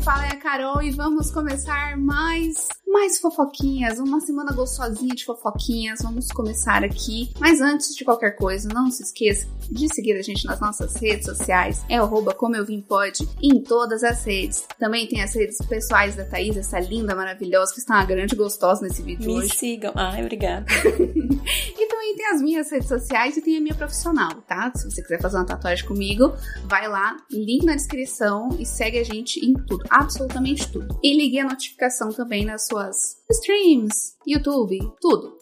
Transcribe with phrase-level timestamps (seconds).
[0.00, 6.00] fala é a Carol e vamos começar mais mais fofoquinhas, uma semana gostosinha de fofoquinhas.
[6.02, 7.30] Vamos começar aqui.
[7.38, 11.26] Mas antes de qualquer coisa, não se esqueça de seguir a gente nas nossas redes
[11.26, 11.84] sociais.
[11.88, 14.66] É arroba como eu vim pode em todas as redes.
[14.78, 18.82] Também tem as redes pessoais da Thaís, essa linda, maravilhosa, que está uma grande gostosa
[18.82, 19.54] nesse vídeo Me hoje.
[19.54, 19.92] sigam.
[19.94, 20.66] Ai, obrigada.
[20.82, 24.70] e também tem as minhas redes sociais e tem a minha profissional, tá?
[24.74, 26.32] Se você quiser fazer uma tatuagem comigo,
[26.64, 30.98] vai lá, link na descrição e segue a gente em tudo, absolutamente tudo.
[31.02, 35.40] E ligue a notificação também nas suas streams, YouTube, tudo.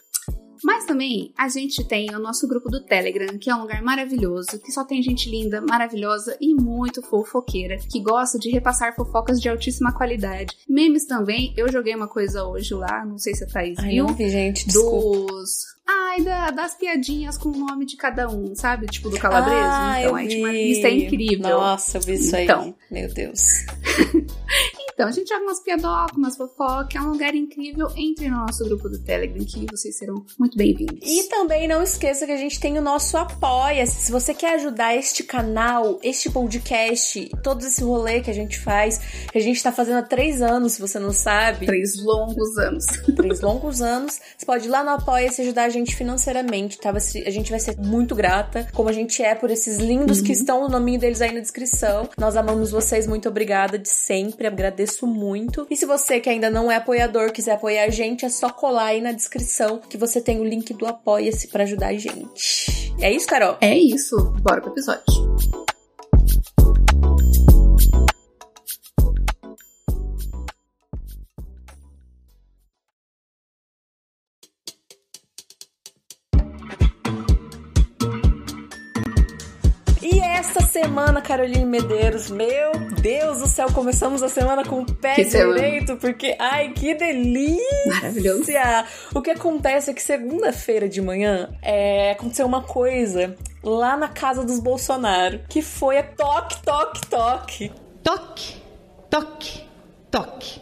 [0.62, 4.58] Mas também a gente tem o nosso grupo do Telegram, que é um lugar maravilhoso,
[4.58, 9.48] que só tem gente linda, maravilhosa e muito fofoqueira, que gosta de repassar fofocas de
[9.48, 10.56] altíssima qualidade.
[10.68, 14.06] Memes também, eu joguei uma coisa hoje lá, não sei se a Thaís Ai, viu.
[14.06, 14.66] não vi, gente.
[14.66, 15.32] Desculpa.
[15.32, 15.77] Dos.
[15.90, 18.86] Ai, da- das piadinhas com o nome de cada um, sabe?
[18.86, 19.58] Tipo do calabreso.
[19.62, 20.70] Ah, então, aí, tipo, vi.
[20.72, 21.48] isso é incrível.
[21.48, 22.62] Nossa, eu vi isso Então.
[22.62, 22.74] aí.
[22.90, 23.64] Meu Deus.
[24.98, 27.86] Então, a gente joga umas piadocas, umas fofocas, é um lugar incrível.
[27.96, 30.98] Entre no nosso grupo do Telegram, que vocês serão muito bem-vindos.
[31.08, 34.06] E também não esqueça que a gente tem o nosso Apoia-se.
[34.06, 38.98] Se você quer ajudar este canal, este podcast, todo esse rolê que a gente faz,
[39.30, 41.66] que a gente tá fazendo há três anos, se você não sabe.
[41.66, 42.84] Três longos anos.
[43.14, 44.20] três longos anos.
[44.36, 46.90] Você pode ir lá no Apoia-se ajudar a gente financeiramente, tá?
[46.90, 50.64] A gente vai ser muito grata, como a gente é por esses lindos que estão,
[50.64, 52.08] o nominho deles aí na descrição.
[52.18, 55.66] Nós amamos vocês, muito obrigada de sempre, agradeço muito.
[55.70, 58.86] E se você que ainda não é apoiador, quiser apoiar a gente, é só colar
[58.86, 62.94] aí na descrição que você tem o link do Apoia-se pra ajudar a gente.
[63.00, 63.56] É isso, Carol?
[63.60, 65.27] É isso, bora pro episódio.
[80.82, 82.70] Semana, Caroline Medeiros, meu
[83.02, 85.54] Deus do céu, começamos a semana com o pé Que semana.
[85.54, 87.60] direito, porque, ai, que delícia!
[87.86, 88.44] Maravilhoso.
[89.12, 94.44] O que acontece é que segunda-feira de manhã é, aconteceu uma coisa lá na casa
[94.44, 97.72] dos Bolsonaro, que foi a toque, toque, toque.
[98.04, 98.54] Toque,
[99.10, 99.62] toque,
[100.10, 100.60] toque.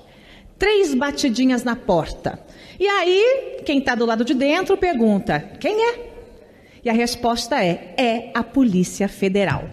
[0.58, 2.40] Três batidinhas na porta.
[2.80, 6.15] E aí, quem tá do lado de dentro pergunta: quem é?
[6.86, 9.64] E a resposta é: é a Polícia Federal.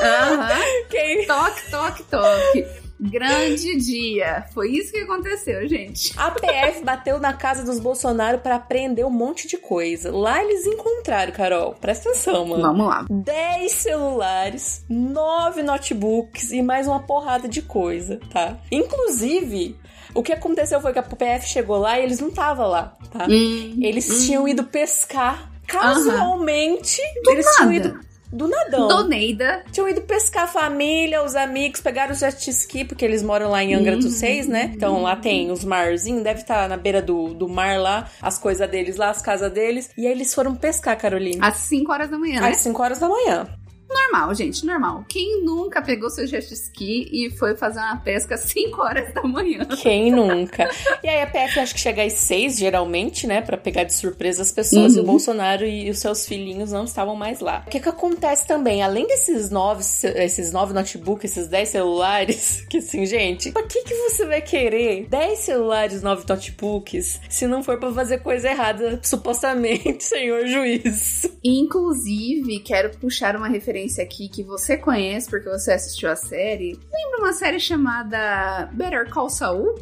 [0.00, 0.48] Aham.
[0.88, 1.26] Quem?
[1.26, 2.66] Toque, toque, toque.
[3.00, 4.46] Grande dia.
[4.54, 6.12] Foi isso que aconteceu, gente.
[6.16, 10.12] A PF bateu na casa dos Bolsonaro pra prender um monte de coisa.
[10.12, 11.74] Lá eles encontraram, Carol.
[11.74, 12.62] Presta atenção, mano.
[12.62, 13.04] Vamos lá.
[13.10, 18.58] 10 celulares, 9 notebooks e mais uma porrada de coisa, tá?
[18.70, 19.76] Inclusive,
[20.14, 23.26] o que aconteceu foi que a PF chegou lá e eles não estavam lá, tá?
[23.28, 25.50] Hum, Eles tinham ido pescar.
[25.66, 27.88] Casualmente, Do eles tinham nada.
[27.88, 28.00] ido
[28.32, 28.88] do nadão.
[28.88, 29.62] Doneida.
[29.70, 33.62] Tinham ido pescar a família, os amigos, pegaram os jet ski, porque eles moram lá
[33.62, 34.72] em Angra dos Reis, né?
[34.74, 38.66] Então lá tem os marzinhos, deve estar na beira do, do mar lá, as coisas
[38.70, 39.90] deles lá, as casas deles.
[39.98, 41.46] E aí eles foram pescar, Carolina.
[41.46, 42.48] Às 5 horas da manhã, né?
[42.48, 43.46] Às 5 horas da manhã.
[43.88, 45.04] Normal, gente, normal.
[45.08, 49.22] Quem nunca pegou seu jet ski e foi fazer uma pesca às 5 horas da
[49.22, 49.64] manhã?
[49.80, 50.68] Quem nunca?
[51.02, 53.40] E aí a PF acho que chega às seis, geralmente, né?
[53.42, 54.94] Pra pegar de surpresa as pessoas.
[54.94, 55.06] E o Uhum.
[55.06, 57.64] Bolsonaro e os seus filhinhos não estavam mais lá.
[57.66, 58.82] O que que acontece também?
[58.82, 63.94] Além desses nove, esses nove notebooks, esses dez celulares, que assim, gente, pra que que
[63.94, 70.04] você vai querer dez celulares, nove notebooks, se não for pra fazer coisa errada, supostamente,
[70.04, 71.30] senhor juiz?
[71.44, 76.78] Inclusive, quero puxar uma referência aqui que você conhece porque você assistiu a série.
[76.92, 79.74] Lembra uma série chamada Better Call Saul?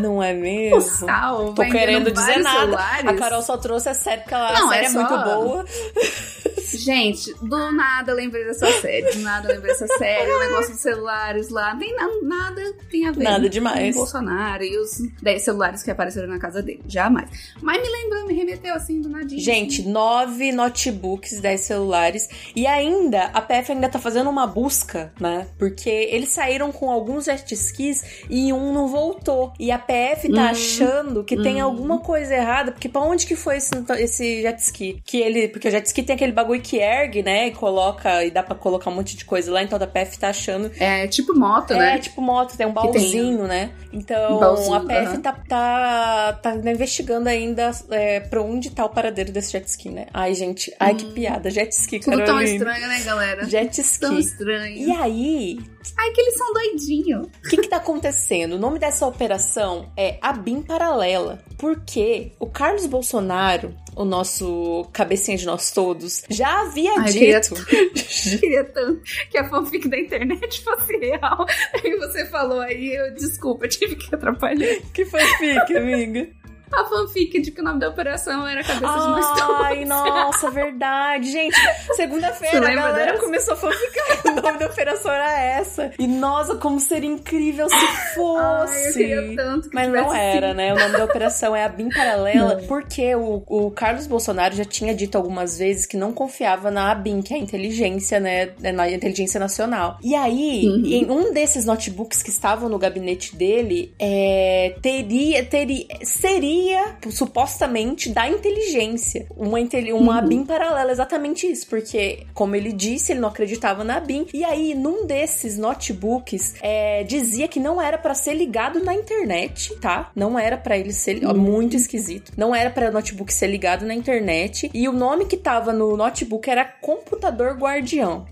[0.00, 0.80] Não é O mesmo?
[0.80, 2.58] Saul Tô querendo dizer nada.
[2.60, 3.06] celulares.
[3.06, 5.24] A Carol só trouxe a série porque ela, Não, a série é é, só- muito
[5.24, 5.64] boa.
[6.72, 9.10] Gente, do nada eu lembrei dessa série.
[9.12, 10.30] Do nada eu lembrei dessa série.
[10.30, 11.74] O negócio dos celulares lá.
[11.74, 13.24] Nem na- nada tem a ver.
[13.24, 13.94] Nada demais.
[13.94, 16.80] Com o Bolsonaro e os 10 celulares que apareceram na casa dele.
[16.86, 17.28] Jamais.
[17.62, 19.40] Mas me lembrou, me remeteu assim do nadinho.
[19.40, 22.28] Gente, nove notebooks, 10 celulares.
[22.54, 25.46] E ainda, a PF ainda tá fazendo uma busca, né?
[25.58, 29.52] Porque eles saíram com alguns jet skis e um não voltou.
[29.58, 31.66] E a PF tá Hum, achando que tem hum.
[31.66, 32.72] alguma coisa errada.
[32.72, 35.00] Porque pra onde que foi esse, esse jet ski?
[35.04, 35.48] Que ele.
[35.48, 37.48] Porque o jet ski tem aquele bagulho que ergue, né?
[37.48, 38.24] E coloca.
[38.24, 39.62] E dá pra colocar um monte de coisa lá.
[39.62, 41.98] Então a PF tá achando É tipo moto, é, né?
[41.98, 43.70] tipo moto, tem um Que tem- baúzinho, né?
[43.92, 49.30] Então, baúzinho, a PF tá, tá, tá investigando ainda é, pra onde tá o paradeiro
[49.32, 50.06] desse jet ski, né?
[50.12, 51.50] Ai, gente, ai que piada.
[51.50, 53.44] Jet ski, Tudo tão estranho, né, galera?
[53.44, 54.00] Jet ski.
[54.00, 54.76] Tão estranho.
[54.76, 55.58] E aí,
[55.98, 57.26] Ai, que eles são doidinhos.
[57.44, 58.54] o que que tá acontecendo?
[58.54, 61.38] O nome dessa operação é a BIM Paralela.
[61.58, 67.54] Porque o Carlos Bolsonaro, o nosso cabecinha de nós todos, já havia Ai, dito.
[67.54, 71.44] Eu queria tanto que a fanfic da internet fosse real.
[71.74, 74.80] Aí você falou aí, eu desculpa, tive que atrapalhar.
[74.94, 76.39] que fanfic, amiga?
[76.80, 79.60] a fanfic de que o nome da operação era cabeça de nós todos.
[79.60, 81.30] Ai, nossa, verdade.
[81.30, 81.56] Gente,
[81.94, 83.24] segunda-feira a galera dessa?
[83.24, 84.20] começou a fanficar.
[84.38, 85.90] o nome da operação era essa.
[85.98, 88.74] E nossa, como seria incrível se fosse.
[88.74, 90.72] Ai, eu queria tanto que Mas não era, né?
[90.72, 92.66] O nome da operação é a BIM Paralela, não.
[92.66, 97.22] porque o, o Carlos Bolsonaro já tinha dito algumas vezes que não confiava na ABIN,
[97.22, 98.50] que é a inteligência, né?
[98.60, 99.98] Na inteligência nacional.
[100.02, 100.86] E aí, uhum.
[100.86, 108.10] em um desses notebooks que estavam no gabinete dele, é, teria, teria, seria teoria, supostamente,
[108.10, 109.26] da inteligência.
[109.36, 109.58] Uma,
[109.94, 110.28] uma uhum.
[110.28, 111.66] BIM paralela, exatamente isso.
[111.66, 114.26] Porque, como ele disse, ele não acreditava na BIM.
[114.32, 119.74] E aí, num desses notebooks, é, dizia que não era para ser ligado na internet,
[119.80, 120.10] tá?
[120.14, 121.24] Não era para ele ser.
[121.24, 121.36] Uhum.
[121.36, 122.32] muito esquisito.
[122.36, 124.70] Não era para o notebook ser ligado na internet.
[124.72, 128.26] E o nome que tava no notebook era Computador Guardião.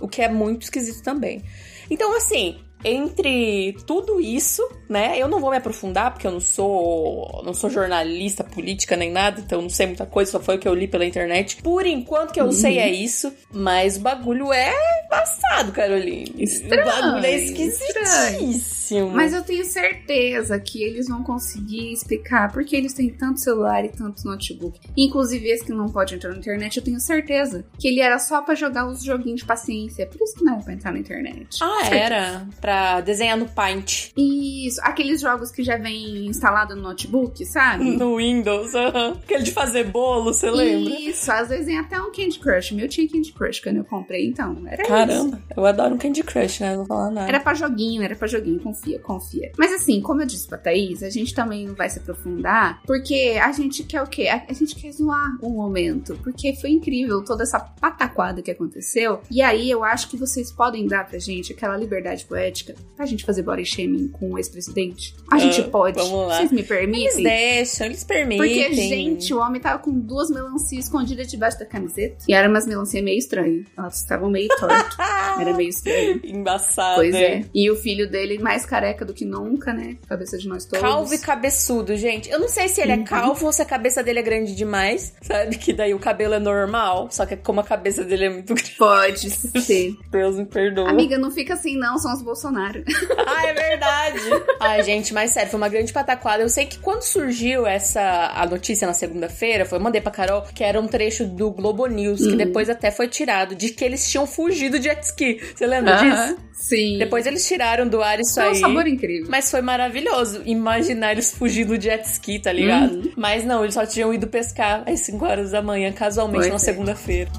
[0.00, 1.42] O que é muito esquisito também.
[1.90, 5.18] Então, assim, entre tudo isso, né?
[5.18, 9.40] Eu não vou me aprofundar porque eu não sou não sou jornalista política nem nada,
[9.40, 11.62] então não sei muita coisa, só foi o que eu li pela internet.
[11.62, 12.52] Por enquanto que eu uhum.
[12.52, 14.72] sei é isso, mas o bagulho é
[15.08, 16.32] passado, Caroline.
[16.38, 19.10] Estranho, o bagulho é esquisitíssimo.
[19.10, 23.88] Mas eu tenho certeza que eles vão conseguir explicar porque eles têm tanto celular e
[23.88, 24.80] tanto notebook.
[24.96, 28.42] Inclusive esse que não pode entrar na internet, eu tenho certeza que ele era só
[28.42, 30.06] para jogar os joguinhos de paciência.
[30.06, 31.58] Por isso que não era pra entrar na internet.
[31.62, 32.48] Ah, era?
[32.60, 34.12] Pra pra desenhar no Paint.
[34.16, 37.96] Isso, aqueles jogos que já vem instalado no notebook, sabe?
[37.96, 39.18] No Windows, aham.
[39.24, 40.94] Aquele de fazer bolo, você lembra?
[40.94, 42.70] Isso, às vezes tem até um Candy Crush.
[42.70, 44.56] Meu tinha Candy Crush quando eu comprei, então.
[44.68, 45.46] Era Caramba, isso.
[45.56, 46.70] eu adoro um Candy Crush, né?
[46.70, 47.28] Não vou falar nada.
[47.28, 49.50] Era pra joguinho, era pra joguinho, confia, confia.
[49.58, 53.36] Mas assim, como eu disse pra Thaís, a gente também não vai se aprofundar, porque
[53.42, 54.28] a gente quer o quê?
[54.28, 59.20] A, a gente quer zoar o momento, porque foi incrível toda essa pataquada que aconteceu.
[59.28, 63.06] E aí eu acho que vocês podem dar pra gente aquela liberdade poética política pra
[63.06, 65.14] gente fazer body shaming com o ex-presidente?
[65.30, 65.98] A gente uh, pode.
[65.98, 66.38] Vamos lá.
[66.38, 67.04] Vocês me permitem?
[67.04, 68.38] Eles deixam, eles permitem.
[68.38, 72.24] Porque, gente, o homem tava com duas melancias escondidas debaixo da camiseta.
[72.28, 73.66] E era umas melancias meio estranhas.
[73.76, 74.96] Elas estavam meio tortas.
[75.40, 76.20] era meio estranho.
[76.24, 76.96] Embaçado.
[76.96, 77.44] Pois é.
[77.54, 79.96] E o filho dele mais careca do que nunca, né?
[80.08, 80.80] Cabeça de nós todos.
[80.80, 82.28] Calvo e cabeçudo, gente.
[82.28, 83.04] Eu não sei se ele é uhum.
[83.04, 85.14] calvo ou se a cabeça dele é grande demais.
[85.22, 85.56] Sabe?
[85.56, 87.08] Que daí o cabelo é normal.
[87.10, 88.76] Só que como a cabeça dele é muito grande.
[88.76, 89.96] Pode ser.
[90.10, 90.90] Deus me perdoa.
[90.90, 91.98] Amiga, não fica assim, não.
[91.98, 92.82] São os Bolsonaro Bolsonaro.
[93.26, 94.20] ah, é verdade.
[94.58, 96.42] Ai, gente, mas sério, foi uma grande pataquada.
[96.42, 100.42] Eu sei que quando surgiu essa a notícia na segunda-feira, foi eu mandei pra Carol
[100.54, 102.36] que era um trecho do Globo News, que uhum.
[102.36, 105.40] depois até foi tirado, de que eles tinham fugido de jet ski.
[105.54, 106.38] Você lembra disso?
[106.52, 106.98] Sim.
[106.98, 108.50] Depois eles tiraram do ar isso foi aí.
[108.50, 109.28] um sabor incrível.
[109.30, 112.92] Mas foi maravilhoso imaginar eles fugindo de jet ski, tá ligado?
[112.92, 113.12] Uhum.
[113.16, 117.30] Mas não, eles só tinham ido pescar às 5 horas da manhã, casualmente, na segunda-feira.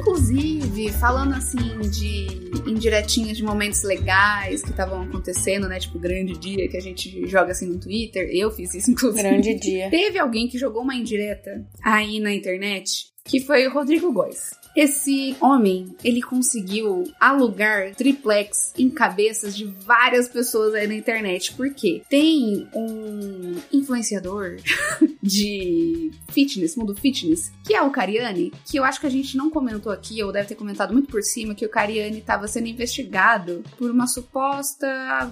[0.00, 2.26] Inclusive, falando assim de
[2.66, 5.78] indiretinhas de momentos legais que estavam acontecendo, né?
[5.78, 8.28] Tipo, grande dia que a gente joga assim no Twitter.
[8.32, 9.22] Eu fiz isso, inclusive.
[9.22, 9.90] Grande dia.
[9.90, 14.50] Teve alguém que jogou uma indireta aí na internet que foi o Rodrigo Góes.
[14.76, 21.52] Esse homem, ele conseguiu alugar triplex em cabeças de várias pessoas aí na internet.
[21.54, 22.02] Por quê?
[22.08, 24.56] Tem um influenciador
[25.22, 29.50] de fitness, mundo fitness, que é o Cariani, que eu acho que a gente não
[29.50, 33.62] comentou aqui, ou deve ter comentado muito por cima, que o Cariani estava sendo investigado
[33.76, 34.86] por uma suposta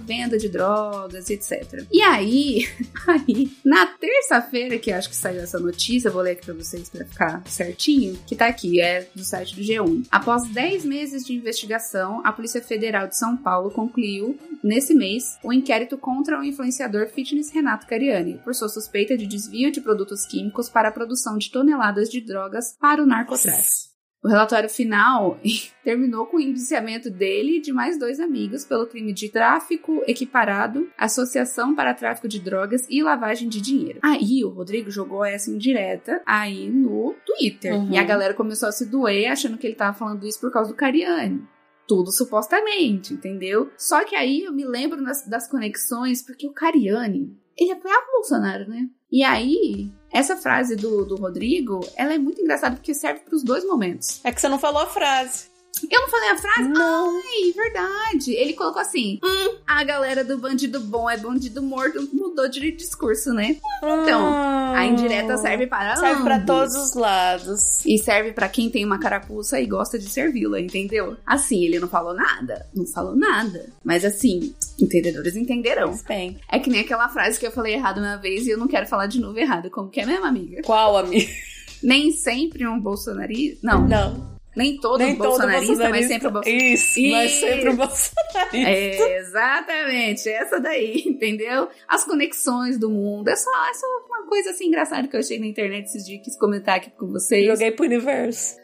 [0.05, 1.85] venda de drogas, etc.
[1.91, 2.67] E aí,
[3.07, 7.05] aí na terça-feira, que acho que saiu essa notícia, vou ler aqui pra vocês pra
[7.05, 10.07] ficar certinho, que tá aqui, é do site do G1.
[10.11, 15.49] Após 10 meses de investigação, a Polícia Federal de São Paulo concluiu, nesse mês, o
[15.49, 20.25] um inquérito contra o influenciador fitness Renato Cariani, por sua suspeita de desvio de produtos
[20.25, 23.88] químicos para a produção de toneladas de drogas para o narcotráfico.
[24.23, 25.39] O relatório final
[25.83, 30.89] terminou com o indiciamento dele e de mais dois amigos pelo crime de tráfico equiparado,
[30.97, 33.99] associação para tráfico de drogas e lavagem de dinheiro.
[34.03, 37.73] Aí o Rodrigo jogou essa indireta aí no Twitter.
[37.75, 37.91] Uhum.
[37.91, 40.71] E a galera começou a se doer achando que ele tava falando isso por causa
[40.71, 41.41] do Cariani
[41.87, 43.71] tudo supostamente, entendeu?
[43.75, 48.11] Só que aí eu me lembro das, das conexões, porque o Cariani, ele apoiava o
[48.11, 48.87] Bolsonaro, né?
[49.11, 53.43] E aí, essa frase do, do Rodrigo, ela é muito engraçada porque serve para os
[53.43, 54.19] dois momentos.
[54.23, 55.49] É que você não falou a frase.
[55.89, 56.69] Eu não falei a frase?
[56.69, 57.17] Não.
[57.17, 58.33] Ai, verdade.
[58.33, 63.33] Ele colocou assim: hum, a galera do bandido bom é bandido morto, mudou de discurso,
[63.33, 63.57] né?
[63.77, 64.33] Então,
[64.75, 67.85] a indireta serve para Serve todos os lados.
[67.85, 71.15] E serve pra quem tem uma carapuça e gosta de servi-la, entendeu?
[71.25, 72.67] Assim, ele não falou nada.
[72.75, 73.69] Não falou nada.
[73.83, 75.97] Mas assim, entendedores entenderão.
[76.07, 76.39] Bem.
[76.51, 78.87] É que nem aquela frase que eu falei errado uma vez e eu não quero
[78.87, 79.69] falar de novo errado.
[79.69, 80.61] Como que é mesmo, amiga?
[80.63, 81.29] Qual, amigo?
[81.81, 83.59] Nem sempre um bolsonarista.
[83.63, 84.38] Não, Não.
[84.55, 85.89] Nem todo Nem todo bolsonarista, bolsonarista.
[85.89, 86.99] mas sempre o bolsonarista.
[86.99, 87.39] Isso, mas Isso.
[87.41, 89.03] sempre o bolsonarista.
[89.03, 91.69] É, exatamente, essa daí, entendeu?
[91.87, 93.27] As conexões do mundo.
[93.29, 96.21] É só, é só uma coisa assim engraçada que eu achei na internet esses dias,
[96.23, 97.45] quis comentar aqui com vocês.
[97.45, 98.57] Joguei pro universo.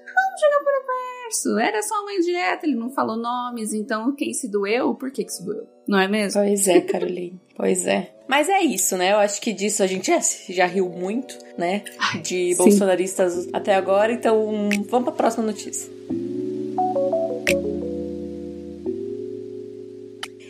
[1.28, 5.24] Isso, Era só uma indireta, ele não falou nomes, então quem se doeu, por que
[5.24, 5.68] que se doeu?
[5.88, 6.42] Não é mesmo?
[6.42, 7.40] Pois é, Caroline.
[7.56, 8.12] Pois é.
[8.28, 9.14] Mas é isso, né?
[9.14, 10.12] Eu acho que disso a gente
[10.50, 11.84] já, riu muito, né?
[12.00, 12.58] Ai, De sim.
[12.58, 14.12] bolsonaristas até agora.
[14.12, 15.90] Então, vamos pra próxima notícia.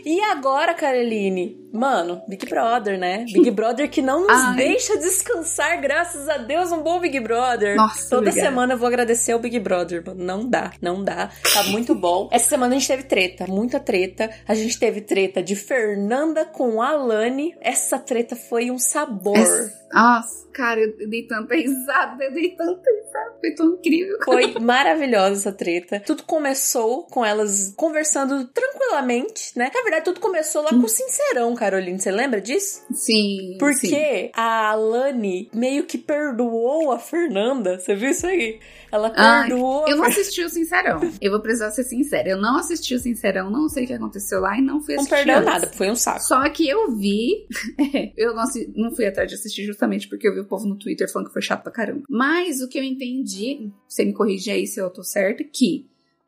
[0.05, 1.57] E agora, Caroline?
[1.75, 3.25] Mano, Big Brother, né?
[3.31, 4.55] Big Brother que não nos Ai.
[4.55, 7.75] deixa descansar, graças a Deus, um bom Big Brother.
[7.75, 8.47] Nossa, Toda obrigada.
[8.49, 10.23] semana eu vou agradecer ao Big Brother, mano.
[10.23, 11.29] Não dá, não dá.
[11.53, 12.29] Tá muito bom.
[12.31, 14.29] Essa semana a gente teve treta, muita treta.
[14.47, 17.55] A gente teve treta de Fernanda com Alane.
[17.61, 19.37] Essa treta foi um sabor.
[19.37, 24.17] Essa- Nossa, cara, eu dei tanta risada, eu dei tanta risada, foi tão incrível.
[24.25, 26.01] Foi maravilhosa essa treta.
[26.05, 29.71] Tudo começou com elas conversando tranquilamente, né?
[29.73, 31.99] Na verdade, tudo começou lá com o Sincerão, Caroline.
[31.99, 32.83] Você lembra disso?
[32.91, 34.29] Sim, Porque sim.
[34.33, 37.79] a Alane meio que perdoou a Fernanda.
[37.79, 38.59] Você viu isso aí?
[38.91, 39.85] Ela Ai, perdoou.
[39.85, 41.01] a Eu não assisti o Sincerão.
[41.19, 42.29] Eu vou precisar ser sincera.
[42.29, 45.01] Eu não assisti o Sincerão, não sei o que aconteceu lá e não fui Não
[45.03, 45.15] assistir.
[45.15, 45.45] perdeu antes.
[45.53, 46.19] nada, foi um saco.
[46.21, 47.47] Só que eu vi.
[48.15, 48.43] eu não,
[48.75, 51.33] não fui atrás de assistir justamente porque eu vi o povo no Twitter falando que
[51.33, 52.03] foi chato pra caramba.
[52.09, 55.87] Mas o que eu entendi, você me corrige aí se eu tô certo, que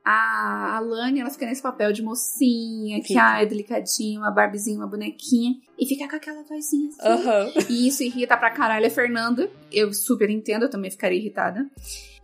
[0.09, 4.87] a Alane, ela fica nesse papel de mocinha, que ah, é delicadinha, uma barbizinha, uma
[4.87, 7.01] bonequinha, e fica com aquela vozinha assim.
[7.01, 7.51] Aham.
[7.69, 9.51] E isso irrita pra caralho a Fernanda.
[9.69, 11.69] Eu super entendo, eu também ficaria irritada.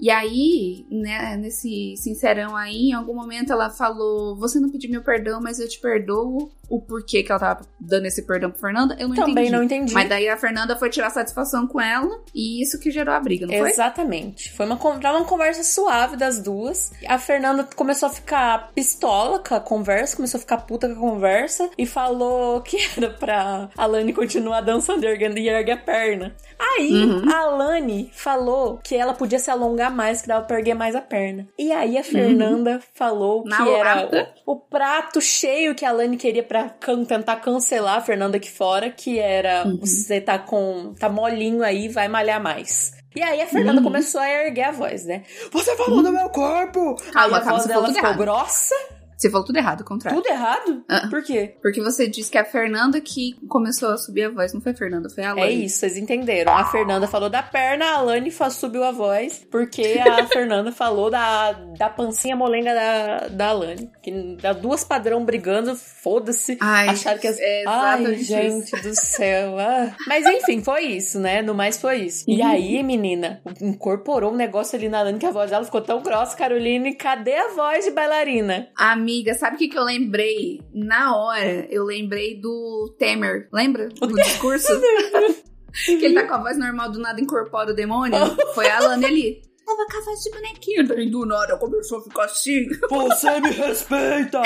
[0.03, 5.01] E aí, né, nesse sincerão aí, em algum momento ela falou: Você não pediu meu
[5.01, 6.51] perdão, mas eu te perdoo.
[6.69, 9.51] O porquê que ela tava dando esse perdão pra Fernanda, eu não Também entendi.
[9.51, 9.93] não entendi.
[9.93, 13.45] Mas daí a Fernanda foi tirar satisfação com ela, e isso que gerou a briga,
[13.45, 13.69] não foi?
[13.69, 14.51] Exatamente.
[14.53, 16.91] Foi uma, uma conversa suave das duas.
[17.07, 20.97] A Fernanda começou a ficar pistola com a conversa, começou a ficar puta com a
[21.11, 26.33] conversa e falou que era pra Alane continuar dançando e erguendo e ergue a perna.
[26.57, 27.29] Aí Uhum.
[27.29, 31.01] a Alane falou que ela podia se alongar mais, que dava pra erguer mais a
[31.01, 31.47] perna.
[31.57, 33.47] E aí a Fernanda falou Uhum.
[33.49, 34.09] Na que era
[34.45, 38.49] o, o prato cheio que a Alane queria pra can- tentar cancelar a Fernanda aqui
[38.51, 39.79] fora, que era Uhum.
[39.79, 40.93] você tá com.
[40.99, 42.91] tá molinho aí, vai malhar mais.
[43.15, 43.83] E aí a Fernanda Uhum.
[43.85, 45.21] começou a erguer a voz, né?
[45.51, 46.95] Você falou do meu corpo!
[47.11, 48.17] Calma, aí a voz dela falou ficou errado.
[48.17, 48.75] grossa.
[49.23, 50.21] Você falou tudo errado, o contrário.
[50.21, 50.83] Tudo errado?
[50.89, 51.07] Ah.
[51.09, 51.55] Por quê?
[51.61, 54.75] Porque você disse que a Fernanda que começou a subir a voz, não foi a
[54.75, 55.47] Fernanda, foi a Alane.
[55.47, 56.53] É isso, vocês entenderam.
[56.53, 61.53] A Fernanda falou da perna, a Alane subiu a voz, porque a Fernanda falou da,
[61.53, 63.89] da pancinha molenga da, da Alane.
[64.01, 66.57] Que dá duas padrão brigando, foda-se.
[66.59, 67.39] Acharam que as...
[67.39, 69.57] é Ai, gente do céu.
[69.57, 69.95] ah.
[70.05, 71.41] Mas enfim, foi isso, né?
[71.41, 72.25] No mais foi isso.
[72.27, 72.47] E Uhum.
[72.49, 76.35] aí, menina, incorporou um negócio ali na Alane que a voz dela ficou tão grossa,
[76.35, 76.93] Caroline.
[76.95, 78.67] Cadê a voz de bailarina?
[78.77, 80.61] Amiga, sabe o que, que eu lembrei?
[80.73, 83.47] Na hora, eu lembrei do Temer.
[83.51, 83.89] Lembra?
[83.89, 84.71] Do discurso?
[85.85, 88.17] que ele tá com a voz normal, do nada incorpora o demônio.
[88.53, 89.41] Foi a Alane ali.
[89.65, 90.87] Tava com a voz de bonequinho.
[90.87, 92.67] Daí do nada começou a ficar assim.
[92.89, 94.41] Você me respeita!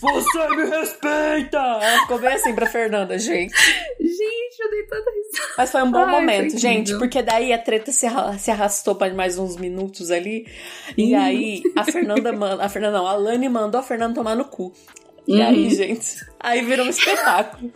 [0.00, 1.58] Você me respeita!
[1.58, 3.52] Ela ficou bem assim pra Fernanda, gente.
[3.98, 5.54] Gente, eu dei tanta risada.
[5.58, 8.94] Mas foi um bom Ai, momento, gente, porque daí a treta se, arra- se arrastou
[8.94, 10.46] para mais uns minutos ali.
[10.96, 11.20] E Uhum.
[11.20, 12.64] aí a Fernanda manda.
[12.64, 14.72] A Fernanda não, a Lani mandou a Fernanda tomar no cu.
[15.26, 15.46] E Uhum.
[15.46, 17.72] aí, gente, aí virou um espetáculo.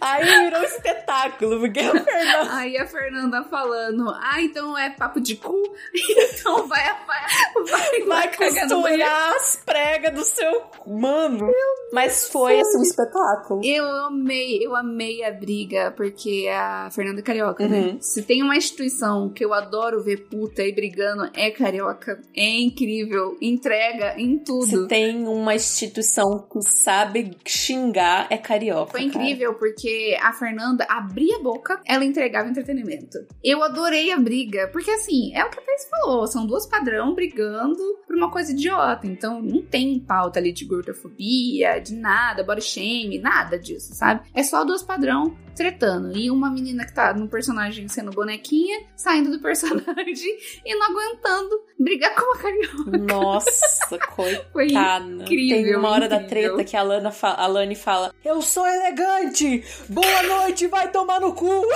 [0.00, 2.54] Aí virou um espetáculo, porque a Fernanda.
[2.56, 5.60] Aí a Fernanda falando, ah, então é papo de cu?
[6.40, 10.62] Então vai, vai, vai, Vai costurar as pregas do seu.
[10.86, 11.50] Mano.
[11.92, 13.60] Mas foi assim um espetáculo.
[13.64, 17.68] Eu amei, eu amei a briga, porque a Fernanda é carioca, Uhum.
[17.68, 17.96] né?
[18.00, 22.20] Se tem uma instituição que eu adoro ver puta e brigando, é carioca.
[22.34, 23.36] É incrível.
[23.40, 24.66] Entrega em tudo.
[24.66, 27.99] Se tem uma instituição que sabe xingar
[28.30, 28.92] é carioca.
[28.92, 33.18] Foi incrível, porque a Fernanda abria a boca, ela entregava entretenimento.
[33.42, 37.14] Eu adorei a briga, porque assim, é o que a Thais falou, são duas padrão
[37.14, 39.06] brigando por uma coisa idiota.
[39.06, 44.22] Então não tem pauta ali de gordofobia, de nada, body shame, nada disso, sabe?
[44.34, 46.16] É só duas padrão tretando.
[46.16, 51.62] E uma menina que tá no personagem sendo bonequinha, saindo do personagem e não aguentando
[51.78, 52.98] brigar com uma carioca.
[52.98, 54.44] Nossa, coitada.
[54.52, 55.64] Foi incrível.
[55.64, 56.22] Tem uma hora incrível.
[56.22, 59.64] da treta que a, Lana fa a Lani fala: Eu sou elegante!
[59.88, 61.48] Boa noite, vai tomar no cu!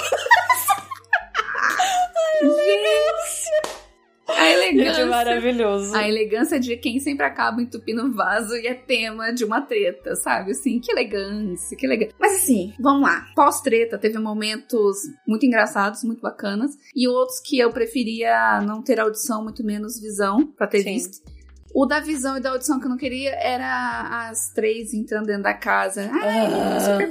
[2.42, 3.83] Gente!
[4.28, 4.94] A elegância.
[4.94, 5.94] Gente, maravilhoso.
[5.94, 10.52] A elegância de quem sempre acaba entupindo vaso e é tema de uma treta, sabe?
[10.52, 12.14] Assim, que elegância, que elegância.
[12.18, 13.26] Mas assim, vamos lá.
[13.34, 19.42] Pós-treta, teve momentos muito engraçados, muito bacanas, e outros que eu preferia não ter audição,
[19.42, 20.94] muito menos visão, pra ter Sim.
[20.94, 21.34] visto.
[21.74, 25.42] O da visão e da audição que eu não queria era as três entrando dentro
[25.42, 26.08] da casa.
[26.08, 27.10] Ai, Ah, super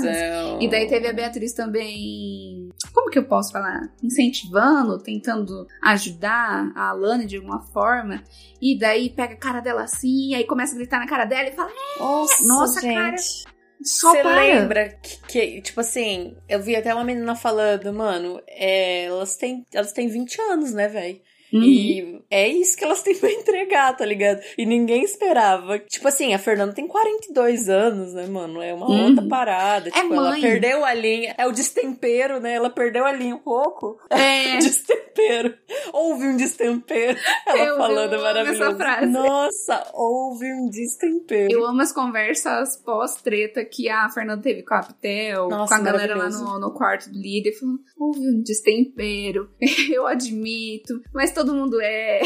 [0.00, 0.58] céu.
[0.60, 2.67] E daí teve a Beatriz também.
[2.98, 3.88] Como que eu posso falar?
[4.02, 8.24] Incentivando, tentando ajudar a Alane de alguma forma.
[8.60, 11.52] E daí pega a cara dela assim, aí começa a gritar na cara dela e
[11.52, 12.94] fala: Nossa, Nossa, gente.
[12.96, 13.16] cara,
[13.80, 19.04] só Você lembra que, que, tipo assim, eu vi até uma menina falando, mano, é,
[19.04, 21.20] elas têm, elas têm 20 anos, né, velho?
[21.52, 21.62] Uhum.
[21.62, 24.40] E é isso que elas têm pra entregar, tá ligado?
[24.56, 25.78] E ninguém esperava.
[25.78, 28.60] Tipo assim, a Fernanda tem 42 anos, né, mano?
[28.62, 29.06] É uma Uhum.
[29.10, 29.90] outra parada.
[29.90, 30.40] Tipo, ela mãe.
[30.40, 31.34] perdeu a linha.
[31.38, 32.54] É o destempero, né?
[32.54, 33.98] Ela perdeu a linha um pouco.
[34.10, 34.58] É.
[35.18, 35.54] Destempero.
[35.92, 37.18] Houve um destempero.
[37.46, 38.62] Ela Eu- falando eu amo maravilhoso.
[38.62, 39.06] essa frase.
[39.06, 41.48] Nossa, houve um destempero.
[41.50, 45.84] Eu amo as conversas pós-treta que a Fernanda teve com a Pitel, Nossa, com a
[45.84, 49.50] galera lá no, no quarto do líder, falando: houve um destempero,
[49.92, 52.20] eu admito, mas todo mundo é.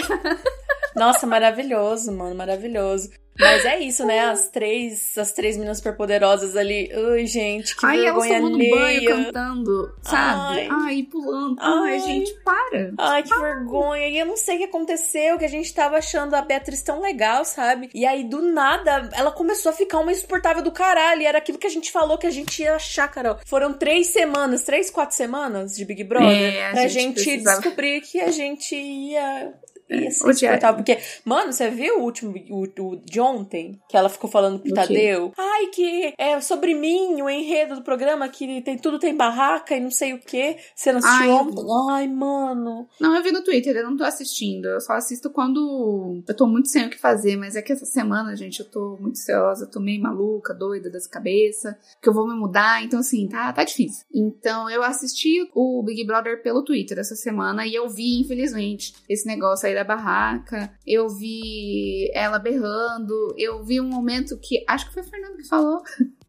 [0.96, 3.10] Nossa, maravilhoso, mano, maravilhoso.
[3.38, 4.20] Mas é isso, né?
[4.20, 6.90] As três, as três meninas superpoderosas ali.
[6.92, 9.08] Ai, gente, que Ai, elas vergonha banho, alheia.
[9.08, 10.60] cantando, sabe?
[10.60, 10.68] Ai.
[10.70, 11.56] Ai, pulando.
[11.58, 12.00] Ai, Ai.
[12.00, 12.92] gente, para.
[12.98, 14.08] Ai, que vergonha.
[14.08, 17.00] E eu não sei o que aconteceu, que a gente tava achando a Beatriz tão
[17.00, 17.88] legal, sabe?
[17.94, 21.22] E aí, do nada, ela começou a ficar uma insuportável do caralho.
[21.22, 23.38] E era aquilo que a gente falou que a gente ia achar, Carol.
[23.46, 26.28] Foram três semanas, três, quatro semanas de Big Brother.
[26.54, 29.54] É, a pra gente gente, precisava- descobrir que a gente ia.
[29.94, 30.54] Ia ser odiar.
[30.54, 30.76] insuportável.
[30.76, 33.80] Porque, mano, você viu o último o, o de ontem?
[33.88, 34.72] Que ela ficou falando pro?
[34.72, 35.32] Tadeu?
[35.36, 39.80] Ai, que é sobre mim, o enredo do programa, que tem, tudo tem barraca e
[39.80, 40.56] não sei o quê.
[40.74, 41.64] Você não assistiu Ai, ontem?
[41.90, 42.88] Ai, mano.
[43.00, 44.66] Não, eu vi no Twitter, eu não tô assistindo.
[44.66, 47.36] Eu só assisto quando eu tô muito sem o que fazer.
[47.36, 51.06] Mas é que essa semana, gente, eu tô muito ansiosa, tô meio maluca, doida das
[51.06, 52.82] cabeças, que eu vou me mudar.
[52.82, 54.04] Então, assim, tá, tá difícil.
[54.12, 59.26] Então, eu assisti o Big Brother pelo Twitter essa semana e eu vi, infelizmente, esse
[59.26, 60.72] negócio aí da barraca.
[60.86, 63.34] Eu vi ela berrando.
[63.36, 64.64] Eu vi um momento que.
[64.68, 65.82] Acho que foi a Fernanda que falou.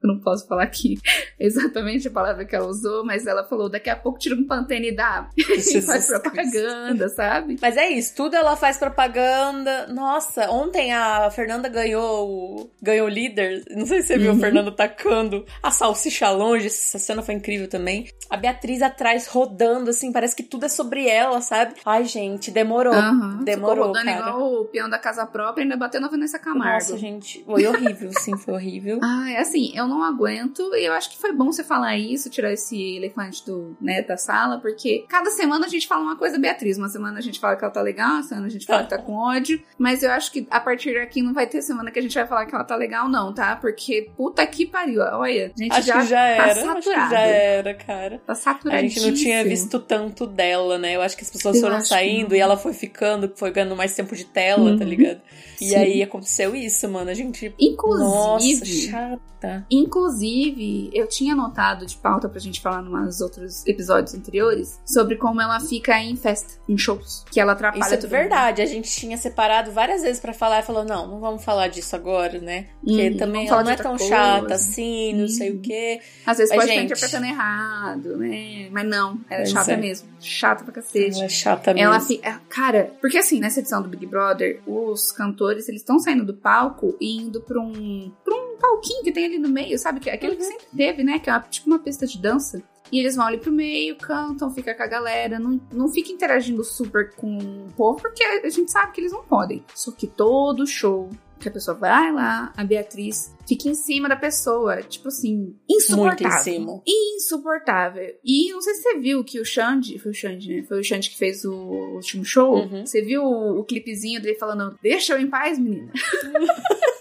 [0.03, 0.97] Eu não posso falar aqui
[1.39, 4.89] exatamente a palavra que ela usou, mas ela falou: daqui a pouco tira um pantene
[4.89, 5.29] e dá.
[5.37, 7.57] e faz propaganda, sabe?
[7.61, 9.87] Mas é isso, tudo ela faz propaganda.
[9.87, 13.63] Nossa, ontem a Fernanda ganhou o- ganhou o líder.
[13.71, 14.37] Não sei se você viu Uhum.
[14.37, 16.67] a Fernanda tacando a salsicha longe.
[16.67, 18.07] Essa cena foi incrível também.
[18.29, 21.75] A Beatriz atrás rodando, assim, parece que tudo é sobre ela, sabe?
[21.85, 22.93] Ai, gente, demorou.
[22.93, 23.43] Aham.
[23.43, 24.29] Demorou, Ficou rodando cara.
[24.29, 26.73] igual o peão da casa própria e ainda bateu na Vanessa Camargo.
[26.73, 28.99] Nossa, gente, foi horrível, sim, foi horrível.
[29.03, 32.29] Ah, é assim, eu não aguento e eu acho que foi bom você falar isso,
[32.29, 36.39] tirar esse elefante do, né, da sala, porque cada semana a gente fala uma coisa
[36.39, 38.83] Beatriz, uma semana a gente fala que ela tá legal, uma semana a gente fala
[38.83, 41.91] que tá com ódio, mas eu acho que a partir daqui não vai ter semana
[41.91, 43.55] que a gente vai falar que ela tá legal não, tá?
[43.57, 46.65] Porque puta que pariu, olha, a gente Acho já, que já tá era, acho que
[46.83, 47.11] saturado.
[47.11, 48.21] já era, cara.
[48.25, 49.01] Tá A saturadíssimo.
[49.07, 50.95] gente não tinha visto tanto dela, né?
[50.95, 52.35] Eu acho que as pessoas Eu foram que saindo não.
[52.37, 54.89] e ela foi ficando, foi ganhando mais tempo de tela, tá Uhum.
[54.89, 55.21] ligado?
[55.59, 55.75] E Sim.
[55.75, 57.09] aí aconteceu isso, mano.
[57.09, 57.53] A gente.
[57.59, 59.65] Inclusive, Nossa, chata.
[59.83, 65.41] Inclusive, eu tinha notado de pauta pra gente falar uns outros episódios anteriores sobre como
[65.41, 67.23] ela fica em festa, em shows.
[67.31, 68.61] Que ela atrapalha Isso é todo verdade.
[68.61, 71.95] A gente tinha separado várias vezes pra falar e falou: não, não vamos falar disso
[71.95, 72.67] agora, né?
[72.83, 74.55] Porque Uhum, também ela não é tão outra chata coisa.
[74.55, 75.99] assim, não sei o quê.
[76.01, 76.03] mundo.
[76.25, 78.69] Às vezes Mas, pode gente- estar interpretando errado, né?
[78.71, 79.77] Mas não, ela é Pois chata é.
[79.77, 80.07] mesmo.
[80.19, 81.15] Chata pra cacete.
[81.15, 81.87] Ela é chata mesmo.
[81.87, 82.41] Ela fica.
[82.49, 86.95] Cara, porque assim, nessa edição do Big Brother, os cantores, eles estão saindo do palco
[86.99, 88.11] e indo pra um.
[88.23, 89.99] pra um palquinho que tem ali no meio, sabe?
[89.99, 90.49] Que- Aquele que Uhum.
[90.51, 91.19] sempre teve, né?
[91.19, 92.63] Que é uma- tipo uma pista de dança.
[92.91, 96.63] E eles vão ali pro meio, cantam, fica com a galera, não, não fica interagindo
[96.63, 99.63] super com o povo, porque a gente sabe que eles não podem.
[99.73, 104.15] Só que todo show que a pessoa vai lá, a Beatriz fica em cima da
[104.15, 106.27] pessoa, tipo assim, insuportável.
[106.29, 106.81] Muito em cima.
[106.87, 108.15] Insuportável.
[108.23, 110.63] E não sei se você viu que o Xande, foi o Xande, né?
[110.63, 111.53] Foi o Xande que fez o
[111.95, 112.55] último show.
[112.57, 112.85] Uhum.
[112.85, 115.91] Você viu o, o clipezinho dele falando, deixa eu em paz, menina.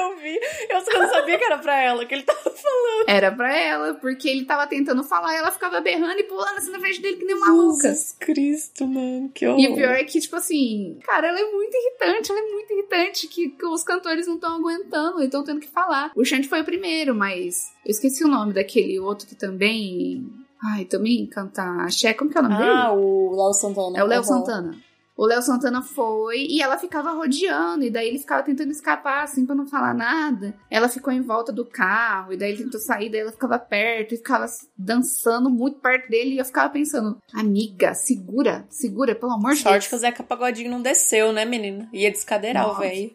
[0.00, 0.38] Eu vi.
[0.68, 3.04] Eu só não sabia que era pra ela que ele tava falando.
[3.08, 6.70] Era pra ela, porque ele tava tentando falar e ela ficava berrando e pulando assim
[6.70, 7.88] na frente dele que nem uma maluca.
[7.88, 9.60] Jesus Cristo, mano, que horror.
[9.60, 12.72] E o pior é que, tipo assim, cara, ela é muito irritante, ela é muito
[12.72, 16.10] irritante, que, que os cantores não estão aguentando e estão tendo que falar.
[16.16, 20.26] O Shanti foi o primeiro, mas eu esqueci o nome daquele outro que também.
[20.74, 22.12] Ai, também canta axé.
[22.12, 22.68] Como que é o nome dele?
[22.70, 23.98] Ah, o Léo Santana.
[23.98, 24.24] É o Léo Uhum.
[24.26, 24.76] Santana.
[25.20, 29.44] O Léo Santana foi e ela ficava rodeando, e daí ele ficava tentando escapar, assim,
[29.44, 30.54] pra não falar nada.
[30.70, 34.14] Ela ficou em volta do carro, e daí ele tentou sair, daí ela ficava perto,
[34.14, 39.52] e ficava dançando muito perto dele, e eu ficava pensando, amiga, segura, segura, pelo amor
[39.52, 39.88] de Sorte Deus.
[39.88, 41.86] que o Zeca Pagodinho não desceu, né, menina?
[41.92, 43.12] Ia descadeirar o velho.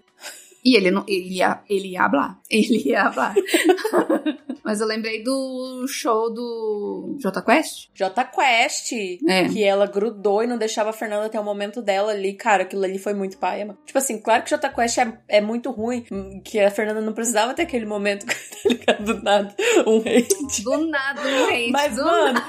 [0.66, 2.40] E ele, não, ele, ia, ele ia hablar.
[2.50, 3.34] Ele ia hablar.
[4.64, 7.90] Mas eu lembrei do show do Jota Quest.
[7.94, 8.92] J Quest,
[9.28, 9.48] É.
[9.50, 12.34] que ela grudou e não deixava a Fernanda ter o momento dela ali.
[12.34, 13.78] Cara, aquilo ali foi muito paia, mano.
[13.86, 16.04] Tipo assim, claro que J Quest é, é muito ruim,
[16.44, 18.34] que a Fernanda não precisava ter aquele momento, tá
[18.66, 19.04] ligado?
[19.06, 20.64] Do nada, um hate.
[20.64, 21.72] Do nada, um hate.
[21.72, 22.42] Mas, do mano,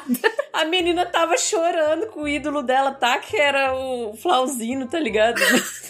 [0.54, 3.18] a menina tava chorando com o ídolo dela, tá?
[3.18, 5.40] Que era o Flauzino, tá ligado?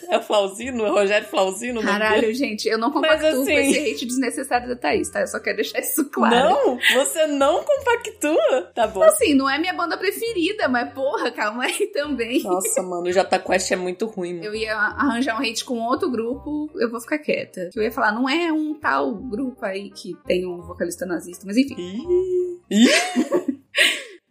[0.08, 2.15] É o Flauzino, o Rogério Flauzino, o nome dele.
[2.16, 5.20] Caralho, gente, eu não compactuo assim- com esse hate desnecessário da Thaís, tá?
[5.20, 6.34] Eu só quero deixar isso claro.
[6.34, 8.62] Não, você não compactua?
[8.74, 9.02] Tá bom.
[9.02, 12.42] Assim, não é minha banda preferida, mas porra, calma aí também.
[12.42, 14.44] Nossa, mano, o J Quest é muito ruim, mano.
[14.46, 17.70] Eu ia arranjar um hate com outro grupo, eu vou ficar quieta.
[17.74, 21.56] Eu ia falar, não é um tal grupo aí que tem um vocalista nazista, mas
[21.56, 21.74] enfim.
[21.78, 22.58] Ih.
[22.70, 23.45] Ih.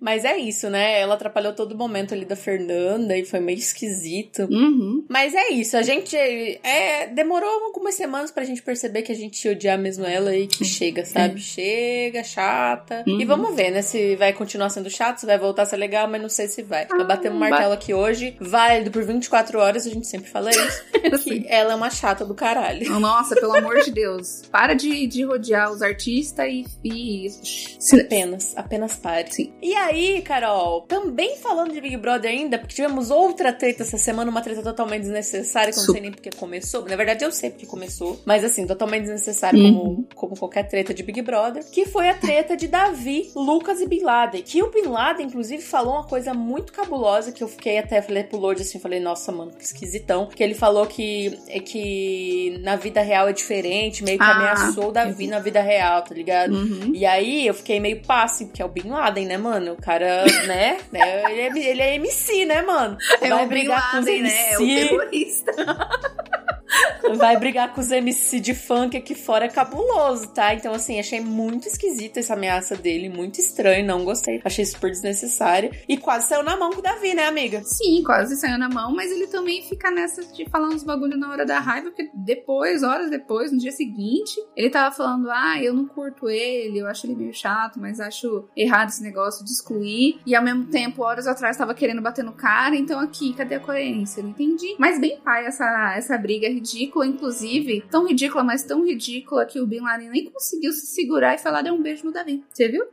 [0.06, 1.02] Mas é isso, né?
[1.02, 4.48] Ela atrapalhou todo momento ali da Fernanda e foi meio esquisito.
[4.52, 5.04] Uhum.
[5.10, 9.44] Mas é isso, a gente é, demorou algumas semanas pra gente perceber que a gente
[9.44, 11.42] ia odiar mesmo ela e que chega, sabe?
[11.42, 13.04] Chega, chata.
[13.08, 13.20] Uhum.
[13.20, 13.82] E vamos ver, né?
[13.82, 16.62] Se vai continuar sendo chato, se vai voltar a ser legal, mas não sei se
[16.62, 16.86] vai.
[16.88, 17.50] Nós batemos um vai.
[17.50, 21.24] martelo aqui hoje, válido por 24 horas, a gente sempre fala isso.
[21.24, 23.00] que ela é uma chata do caralho.
[23.00, 24.44] Nossa, pelo amor de Deus.
[24.52, 26.64] Para de, de rodear os artistas e.
[26.84, 27.28] e...
[28.06, 29.34] Apenas, apenas pare.
[29.34, 29.54] Sim.
[29.62, 34.30] E aí, Carol, também falando de Big Brother ainda, porque tivemos outra treta essa semana,
[34.30, 36.84] uma treta totalmente desnecessária, que eu não sei nem porque começou.
[36.86, 39.74] Na verdade, eu sei porque começou, mas assim, totalmente desnecessária, Uhum.
[39.76, 43.88] como, como qualquer treta de Big Brother, que foi a treta de Davi, Lucas e
[43.88, 44.42] Bin Laden.
[44.44, 48.24] Que o Bin Laden, inclusive, falou uma coisa muito cabulosa que eu fiquei até, falei
[48.24, 50.28] pro Lorde assim, falei, nossa, mano, que esquisitão.
[50.28, 54.90] Que ele falou que, é que na vida real é diferente, meio que Ah, ameaçou
[54.90, 56.54] o Davi na vida real, tá ligado?
[56.54, 56.92] Uhum.
[56.94, 59.76] E aí eu fiquei meio passe, porque é o Bin Laden, né, mano?
[59.86, 60.80] Cara, né?
[60.92, 62.98] né, Ele é, ele é MC, né, mano?
[63.22, 64.30] É Vai Bin brigar com os Laden, né?
[64.30, 64.88] É MC.
[64.88, 65.52] terrorista.
[67.18, 70.54] Vai brigar com os MC de funk aqui fora é cabuloso, tá?
[70.54, 74.42] Então, assim, achei muito esquisita essa ameaça dele, muito estranho, não gostei.
[74.44, 75.72] Achei super desnecessária.
[75.88, 77.62] E quase saiu na mão com o Davi, né, amiga?
[77.64, 81.32] Sim, quase saiu na mão, mas ele também fica nessa de falar uns bagulho na
[81.32, 85.74] hora da raiva, porque depois, horas depois, no dia seguinte, ele tava falando: ah, eu
[85.74, 90.20] não curto ele, eu acho ele meio chato, mas acho errado esse negócio de excluir.
[90.26, 93.60] E ao mesmo tempo, horas atrás, tava querendo bater no cara, então aqui, cadê a
[93.60, 94.20] coerência?
[94.20, 94.76] Eu não entendi.
[94.80, 99.68] Mas bem pai essa, essa briga ridícula, inclusive, tão ridícula, mas tão ridícula que o
[99.68, 102.44] Bin Laden nem conseguiu se segurar e falar: deu um beijo no Davi.
[102.52, 102.86] Você viu?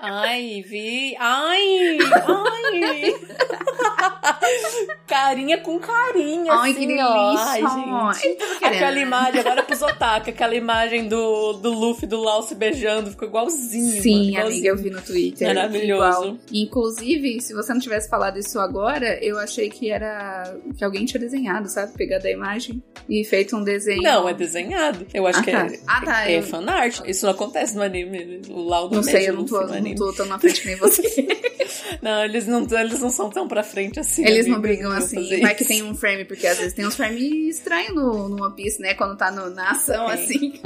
[0.00, 1.14] Ai, vi.
[1.18, 3.14] Ai, ai.
[5.06, 7.06] carinha com carinha, Ai, assim, que delícia!
[7.06, 7.36] ó.
[7.38, 8.26] Ai, gente.
[8.26, 8.74] Ele tava querendo.
[8.74, 13.28] Aquela imagem, agora pros otaku, aquela imagem do, do Luffy do Lau se beijando, ficou
[13.28, 14.02] igualzinho.
[14.02, 14.46] Sim, mano, igualzinho.
[14.46, 15.48] amiga, eu vi no Twitter.
[15.48, 16.22] Maravilhoso.
[16.22, 16.38] Igual.
[16.52, 21.20] Inclusive, se você não tivesse falado isso agora, eu achei que era que alguém tinha
[21.20, 21.92] desenhado, sabe?
[21.92, 24.02] Pegado a imagem e feito um desenho.
[24.02, 25.06] Não, é desenhado.
[25.14, 25.66] Eu acho Ah, que tá.
[25.66, 27.00] é, Ah, tá, é eu- fanart.
[27.06, 28.42] Isso não acontece no anime.
[28.50, 31.02] O Lau Não sei, eu não tô, não tô tão na frente nem você.
[32.02, 34.24] Não, eles não, eles não são tão pra frente assim.
[34.24, 35.40] Eles não brigam assim.
[35.40, 38.54] Vai que tem um frame, porque às vezes tem uns frames estranhos no, no One
[38.54, 38.94] Piece, né?
[38.94, 40.14] Quando tá no- na ação, Tem.
[40.14, 40.60] assim.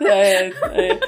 [0.00, 1.00] É, é.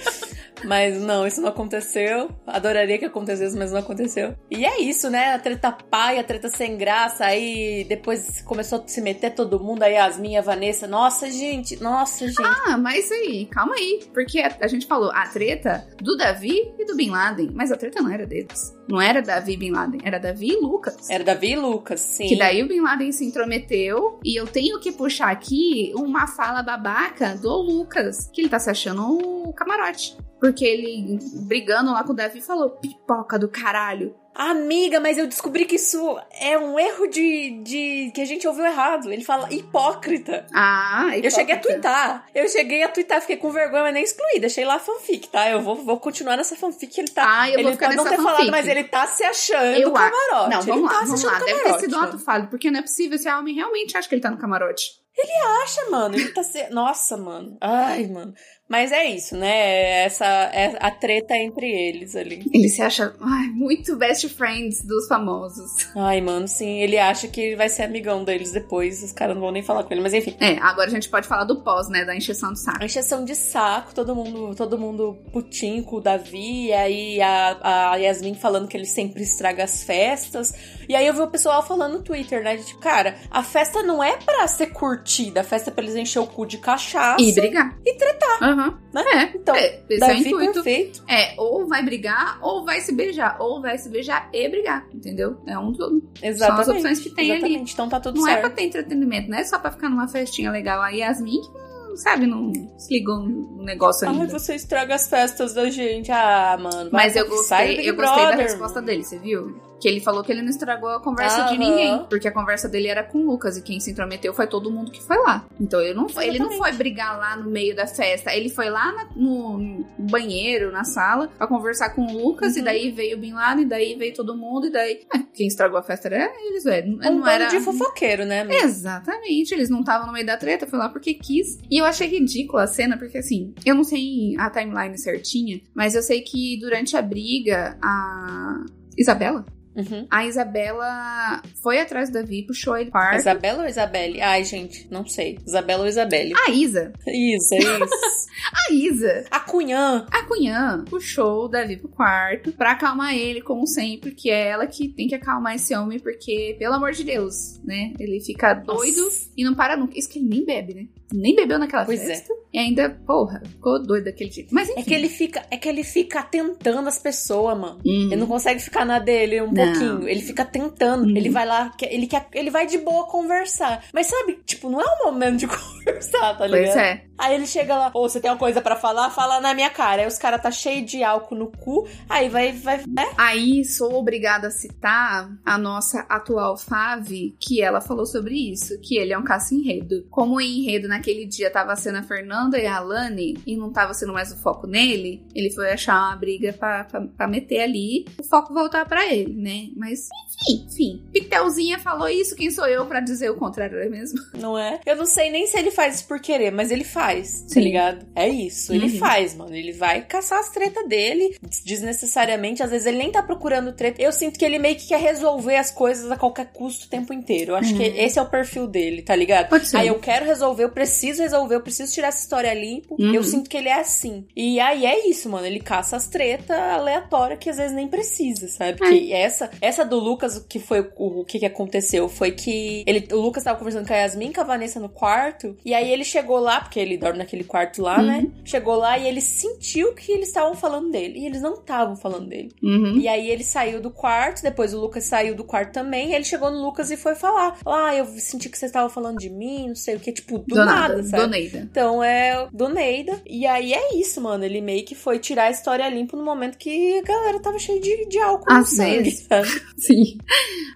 [0.67, 2.31] Mas não, isso não aconteceu.
[2.47, 4.35] Adoraria que acontecesse, mas não aconteceu.
[4.51, 5.35] E é isso, né?
[5.35, 7.25] A treta pai, a treta sem graça.
[7.25, 9.83] Aí depois começou a se meter todo mundo.
[9.83, 10.87] Aí Yasmin a Vanessa.
[10.87, 11.81] Nossa, gente.
[11.83, 12.43] Nossa, gente.
[12.67, 14.01] Ah, mas aí, calma aí.
[14.13, 17.51] Porque a, a gente falou a treta do Davi e do Bin Laden.
[17.55, 18.75] Mas a treta não era deles.
[18.89, 21.09] Não era Davi e Bin Laden, era Davi e Lucas.
[21.09, 22.29] Era Davi e Lucas, sim.
[22.29, 26.63] Que daí o Bin Laden se intrometeu e eu tenho que puxar aqui uma fala
[26.63, 30.17] babaca do Lucas, que ele tá se achando o camarote.
[30.41, 34.15] Porque ele, brigando lá com o Davi, falou: pipoca do caralho.
[34.35, 38.11] Amiga, mas eu descobri que isso é um erro de, de.
[38.13, 39.13] que a gente ouviu errado.
[39.13, 40.45] Ele fala hipócrita.
[40.53, 41.61] Ah, Eu cheguei a hipócrita.
[41.61, 42.27] twittar.
[42.35, 44.41] Eu cheguei a twittar, fiquei com vergonha, mas nem excluí.
[44.41, 45.49] Deixei lá a fanfic, tá?
[45.49, 46.99] Eu vou, vou continuar nessa fanfic.
[46.99, 47.43] Ele tá.
[47.43, 49.93] Ah, eu vou ele ficar pode não ter falado, mas ele tá se achando Eu
[49.93, 50.51] camarote.
[50.51, 51.39] Não, Ele vamos tá lá, se vamos achando lá.
[51.39, 54.09] Deve ter camarote, sido um ato falho, porque não é possível esse homem realmente acha
[54.09, 55.05] que ele tá no camarote.
[55.17, 56.17] Ele acha, mano.
[56.17, 56.69] Ele tá se...
[56.71, 57.57] Nossa, mano.
[57.61, 58.35] Ai, mano.
[58.67, 60.05] Mas é isso, né?
[60.05, 62.43] Essa é a treta entre eles ali.
[62.53, 65.71] Ele se acha ai, muito best friends dos famosos.
[65.95, 66.81] Ai, mano, sim.
[66.81, 69.03] Ele acha que vai ser amigão deles depois.
[69.03, 70.35] Os caras não vão nem falar com ele, mas enfim.
[70.41, 72.07] É, agora a gente pode falar do pós, né?
[72.07, 72.83] Da encheção de saco.
[72.83, 77.93] A encheção de saco, todo mundo, todo mundo putinho com o Davi, e aí a,
[77.93, 80.55] a Yasmin falando que ele sempre estraga as festas.
[80.89, 82.57] E aí eu vi o pessoal falando no Twitter, né?
[82.57, 85.97] De, tipo, cara, a festa não é pra ser curtida, a festa é pra eles
[85.97, 87.23] encher o cu de cachaça.
[87.23, 87.77] E brigar.
[87.85, 88.43] E tretar.
[88.43, 88.54] Uhum.
[88.55, 89.03] Né?
[89.03, 90.53] É, Então, é, esse Davi é o intuito.
[90.55, 91.03] perfeito.
[91.09, 93.37] É, ou vai brigar, ou vai se beijar.
[93.41, 95.37] Ou vai se beijar e brigar, entendeu?
[95.47, 96.03] É um dos...
[96.23, 96.71] Exatamente.
[96.71, 97.41] opções que tem ali.
[97.41, 97.73] Exatamente.
[97.75, 98.41] Então tá tudo Não é certo.
[98.43, 100.81] pra ter entretenimento, não é só pra ficar numa festinha legal.
[100.81, 101.51] A Yasmin, que
[101.95, 104.39] não, sabe, não se ligou no negócio Ai, ainda.
[104.39, 106.11] você estraga as festas da gente.
[106.11, 106.91] Ah, mano.
[106.93, 109.61] Mas eu gostei, eu gostei da resposta dele, você viu?
[109.81, 112.07] Que ele falou que ele não estragou a conversa de ninguém.
[112.09, 113.59] Porque a conversa dele era com o Lucas.
[113.59, 115.45] E quem se intrometeu foi todo mundo que foi lá.
[115.61, 118.35] Então ele não foi, ele não foi brigar lá no meio da festa.
[118.35, 122.55] Ele foi lá na- no, banheiro, na sala, pra conversar com o Lucas.
[122.55, 122.61] Uhum.
[122.61, 124.69] E daí veio o Bin Laden, e daí veio todo mundo.
[124.69, 125.01] E daí.
[125.13, 126.95] ah, quem estragou a festa era eles, velho.
[127.05, 127.49] Um não era.
[127.49, 128.65] de fofoqueiro, né, amigo?
[128.65, 131.59] Exatamente, eles não estavam no meio da treta, foi lá porque quis.
[131.71, 135.95] E eu achei ridícula a cena, porque assim, eu não sei a timeline certinha, mas
[135.95, 138.65] eu sei que durante a briga, a
[138.97, 139.45] Isabela?
[139.77, 140.07] Uhum.
[140.09, 143.17] A Isabela foi atrás do Davi, puxou ele para.
[143.17, 144.23] Isabela ou Isabelle?
[144.23, 145.39] Ai, gente, não sei.
[145.45, 146.33] Isabela ou Isabelle?
[146.47, 148.29] A Isa, Isso, é isso.
[148.71, 150.07] a Isa, a Cunhã.
[150.11, 154.67] a Cunhã puxou o Davi pro quarto pra acalmar ele, como sempre, que é ela
[154.67, 157.93] que tem que acalmar esse homem, porque, pelo amor de Deus, né?
[157.99, 159.31] Ele fica doido Nossa.
[159.37, 159.99] e não para nunca.
[159.99, 160.87] Isso que ele nem bebe, né?
[161.13, 162.07] Nem bebeu naquela Pois é.
[162.07, 162.33] festa.
[162.53, 164.55] E ainda, porra, ficou doido daquele jeito.
[164.55, 164.81] Mas enfim.
[164.81, 167.81] É que ele fica, é que ele fica tentando as pessoas, mano.
[167.85, 168.07] Hum.
[168.07, 169.55] Ele não consegue ficar na dele um Não.
[169.55, 170.09] pouquinho.
[170.09, 171.05] Ele fica tentando.
[171.05, 171.17] Uhum.
[171.17, 173.85] Ele vai lá, ele quer, ele vai de boa conversar.
[173.93, 176.73] Mas sabe, tipo, não é o momento de conversar, tá ligado?
[176.73, 177.05] Pois é.
[177.19, 179.11] Aí ele chega lá, ô, você tem uma coisa pra falar?
[179.11, 180.03] Fala na minha cara.
[180.03, 181.87] Aí os caras tá cheio de álcool no cu.
[182.09, 183.07] Aí vai, vai, né?
[183.17, 188.99] Aí sou obrigada a citar a nossa atual Fave, que ela falou sobre isso, que
[188.99, 190.07] ele é um caça-enredo.
[190.11, 193.95] Como o enredo naquele dia tava sendo a Fernanda e a Alane, e não tava
[193.95, 198.07] sendo mais o foco nele, ele foi achar uma briga pra, pra, pra meter ali,
[198.19, 199.69] o foco voltar pra ele, né?
[199.77, 201.05] Mas, enfim, enfim.
[201.13, 204.19] Pitelzinha falou isso, quem sou eu pra dizer o contrário, não é mesmo?
[204.35, 204.81] Não é?
[204.85, 207.61] Eu não sei nem se ele faz isso por querer, mas ele faz, tá Sim.
[207.61, 208.07] ligado?
[208.15, 208.99] É isso, ele Uhum.
[208.99, 209.55] faz, mano.
[209.55, 212.63] Ele vai caçar as tretas dele desnecessariamente.
[212.63, 214.01] Às vezes ele nem tá procurando treta.
[214.01, 217.13] Eu sinto que ele meio que quer resolver as coisas a qualquer custo o tempo
[217.13, 217.53] inteiro.
[217.53, 217.79] Eu acho Uhum.
[217.79, 219.49] que esse é o perfil dele, tá ligado?
[219.49, 219.77] Pode ser.
[219.77, 222.97] Aí eu quero resolver, eu preciso resolver, eu preciso tirar essa história limpo.
[222.99, 223.15] Uhum.
[223.15, 224.27] Eu sinto que ele é assim.
[224.37, 225.47] E aí é isso, mano.
[225.47, 228.79] Ele caça as tretas aleatórias que às vezes nem precisa, sabe?
[228.85, 228.89] É.
[228.89, 232.09] Que essa, essa do Lucas, o que foi o, o que, que aconteceu?
[232.09, 235.57] Foi que ele, o Lucas tava conversando com a Yasmin, com a Vanessa no quarto.
[235.65, 238.07] E aí ele chegou lá, porque ele dorme naquele quarto lá, Uhum.
[238.07, 238.31] né?
[238.45, 241.21] Chegou lá e ele sentiu que eles estavam falando dele.
[241.21, 242.51] E eles não estavam falando dele.
[242.63, 242.99] Uhum.
[242.99, 246.13] E aí ele saiu do quarto, depois o Lucas saiu do quarto também.
[246.15, 249.31] Ele chegou no Lucas e foi falar: Ah, eu senti que vocês estavam falando de
[249.31, 251.23] mim, não sei o que, tipo, do, nada, sabe?
[251.25, 251.59] Do Neida.
[251.71, 253.21] Então é do Neida.
[253.27, 254.45] E aí é isso, mano.
[254.45, 257.81] Ele meio que foi tirar a história limpo no momento que a galera tava cheia
[257.81, 259.27] de, de álcool no Às sangue, vezes.
[259.27, 259.49] sabe?
[259.79, 260.19] Sim.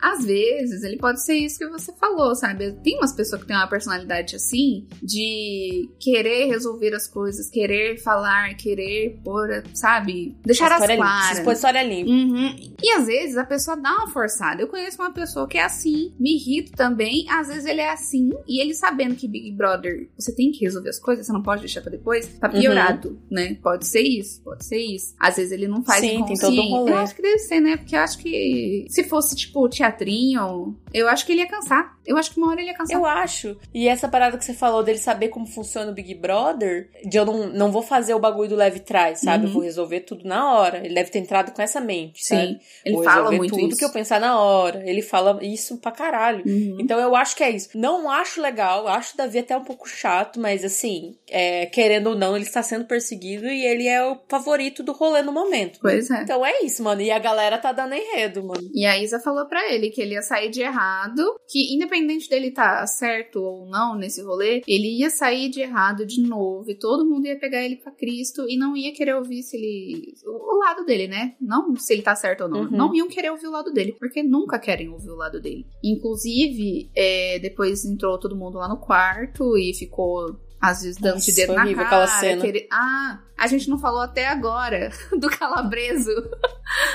[0.01, 2.73] Às vezes, ele pode ser isso que você falou, sabe?
[2.83, 8.55] Tem umas pessoas que têm uma personalidade assim, de querer resolver as coisas, querer falar,
[8.57, 10.37] querer pôr, sabe?
[10.45, 11.39] Deixar as claras.
[11.39, 12.11] Expor história limpa.
[12.11, 12.57] Uhum.
[12.83, 14.63] E às vezes a pessoa dá uma forçada.
[14.63, 17.27] Eu conheço uma pessoa que é assim, me irrito também.
[17.31, 20.89] Às vezes ele é assim, e ele sabendo que Big Brother, você tem que resolver
[20.89, 22.61] as coisas, você não pode deixar pra depois, tá Uhum.
[22.61, 23.57] piorado, né?
[23.63, 25.15] Pode ser isso, pode ser isso.
[25.19, 26.93] Às vezes ele não faz Sim, tem todo um rolê.
[26.93, 27.77] Eu acho que deve ser, né?
[27.77, 31.98] Porque eu acho que se fosse tipo teatrinho, eu acho que ele ia cansar.
[32.09, 32.97] Eu acho que uma hora ele ia cansar.
[32.97, 33.57] Eu acho.
[33.75, 37.27] E essa parada que você falou dele saber como funciona o Big Brother, de eu
[37.27, 39.45] não, não vou fazer o bagulho do leve trás, sabe?
[39.45, 39.51] Uhum.
[39.51, 40.79] Eu vou resolver tudo na hora.
[40.79, 42.47] Ele deve ter entrado com essa mente, sabe?
[42.47, 43.77] Sim, ele vou fala muito tudo isso.
[43.79, 44.83] que eu pensar na hora.
[44.89, 46.43] Ele fala isso pra caralho.
[46.47, 46.79] Uhum.
[46.81, 47.69] Então eu acho que é isso.
[47.75, 52.17] Não acho legal, acho o Davi até um pouco chato, mas assim, é, querendo ou
[52.17, 55.79] não, ele está sendo perseguido e ele é o favorito do rolê no momento.
[55.83, 56.23] Pois é.
[56.23, 57.03] Então é isso, mano.
[57.03, 58.71] E a galera tá dando enredo, mano.
[58.75, 61.98] E a Isa falou pra ele que ele ia sair de errado, que independente
[62.29, 66.75] dele tá certo ou não nesse rolê, ele ia sair de errado de novo e
[66.75, 70.59] todo mundo ia pegar ele pra Cristo e não ia querer ouvir se ele o
[70.59, 71.35] lado dele, né?
[71.41, 72.61] Não se ele tá certo ou não.
[72.63, 72.71] Uhum.
[72.71, 75.67] Não iam querer ouvir o lado dele, porque nunca querem ouvir o lado dele.
[75.83, 81.33] Inclusive, é, depois entrou todo mundo lá no quarto e ficou Às vezes dando de
[81.33, 82.41] dedo na cara.
[82.41, 82.69] Querer...
[82.73, 86.11] Ah, a gente não falou até agora do calabreso.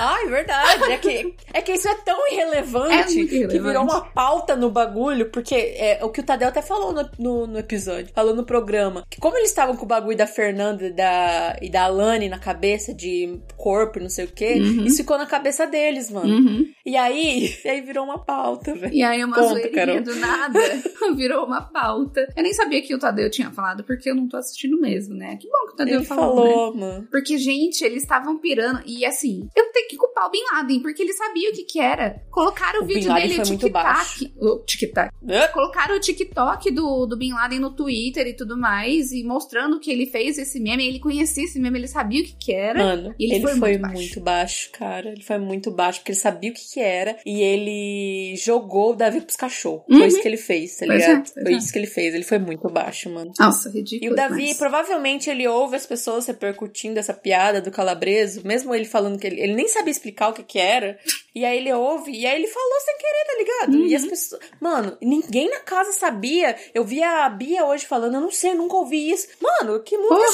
[0.00, 0.92] Ah, é verdade.
[0.92, 3.48] É que, é que isso é tão irrelevante, é irrelevante.
[3.48, 7.08] que virou uma pauta no bagulho, porque é o que o Tadeu até falou no,
[7.18, 10.86] no, no, episódio, falou no programa, que como eles estavam com o bagulho da Fernanda
[10.86, 14.84] e da, e da Alane na cabeça de corpo e não sei o quê, uhum.
[14.84, 16.28] isso ficou na cabeça deles, mano.
[16.28, 16.66] Uhum.
[16.84, 18.92] E aí, e aí virou uma pauta, velho.
[18.92, 20.60] E aí uma Conta, zoeirinha do nada
[21.16, 22.26] virou uma pauta.
[22.36, 25.36] Eu nem sabia que o Tadeu tinha falado, porque eu não tô assistindo mesmo, né?
[25.36, 26.80] Que bom que o Tadeu Ele falou falou, né?
[26.80, 27.08] mano.
[27.10, 28.82] Porque, gente, eles estavam pirando.
[28.86, 31.80] E assim, eu tenho que culpar o Bin Laden, porque ele sabia o que que
[31.80, 32.22] era.
[32.30, 34.32] Colocaram o, o vídeo dele, o TikTok.
[34.38, 35.10] O TikTok.
[35.28, 35.48] É?
[35.48, 39.12] Colocaram o TikTok do, do Bin Laden no Twitter e tudo mais.
[39.12, 40.86] E mostrando que ele fez esse meme.
[40.86, 42.82] Ele conhecia esse meme, ele sabia o que que era.
[42.82, 43.96] Mano, ele, ele, foi, foi muito, baixo.
[43.96, 44.70] muito, baixo.
[44.72, 45.08] cara.
[45.10, 47.16] Ele foi muito baixo, porque ele sabia o que que era.
[47.26, 49.84] E ele jogou o Davi pros cachorros.
[49.90, 49.98] Uhum.
[49.98, 51.26] Foi isso que ele fez, tá ligado?
[51.36, 51.56] É, foi é.
[51.56, 52.14] isso que ele fez.
[52.14, 53.32] Ele foi muito baixo, mano.
[53.38, 54.10] Nossa, ridículo.
[54.10, 54.56] E o Davi, mas...
[54.56, 59.40] provavelmente, ele ouve as pessoas repercutindo essa piada do calabreso, mesmo ele falando que ele,
[59.40, 60.98] ele nem sabia explicar o que que era,
[61.34, 63.74] e aí ele ouve, e aí ele falou sem querer, tá ligado?
[63.74, 63.86] Uhum.
[63.86, 64.10] E as uhum.
[64.10, 64.40] pessoas.
[64.60, 66.56] Mano, ninguém na casa sabia.
[66.72, 69.28] Eu vi a Bia hoje falando, eu não sei, eu nunca ouvi isso.
[69.40, 70.26] Mano, que mundo Porra.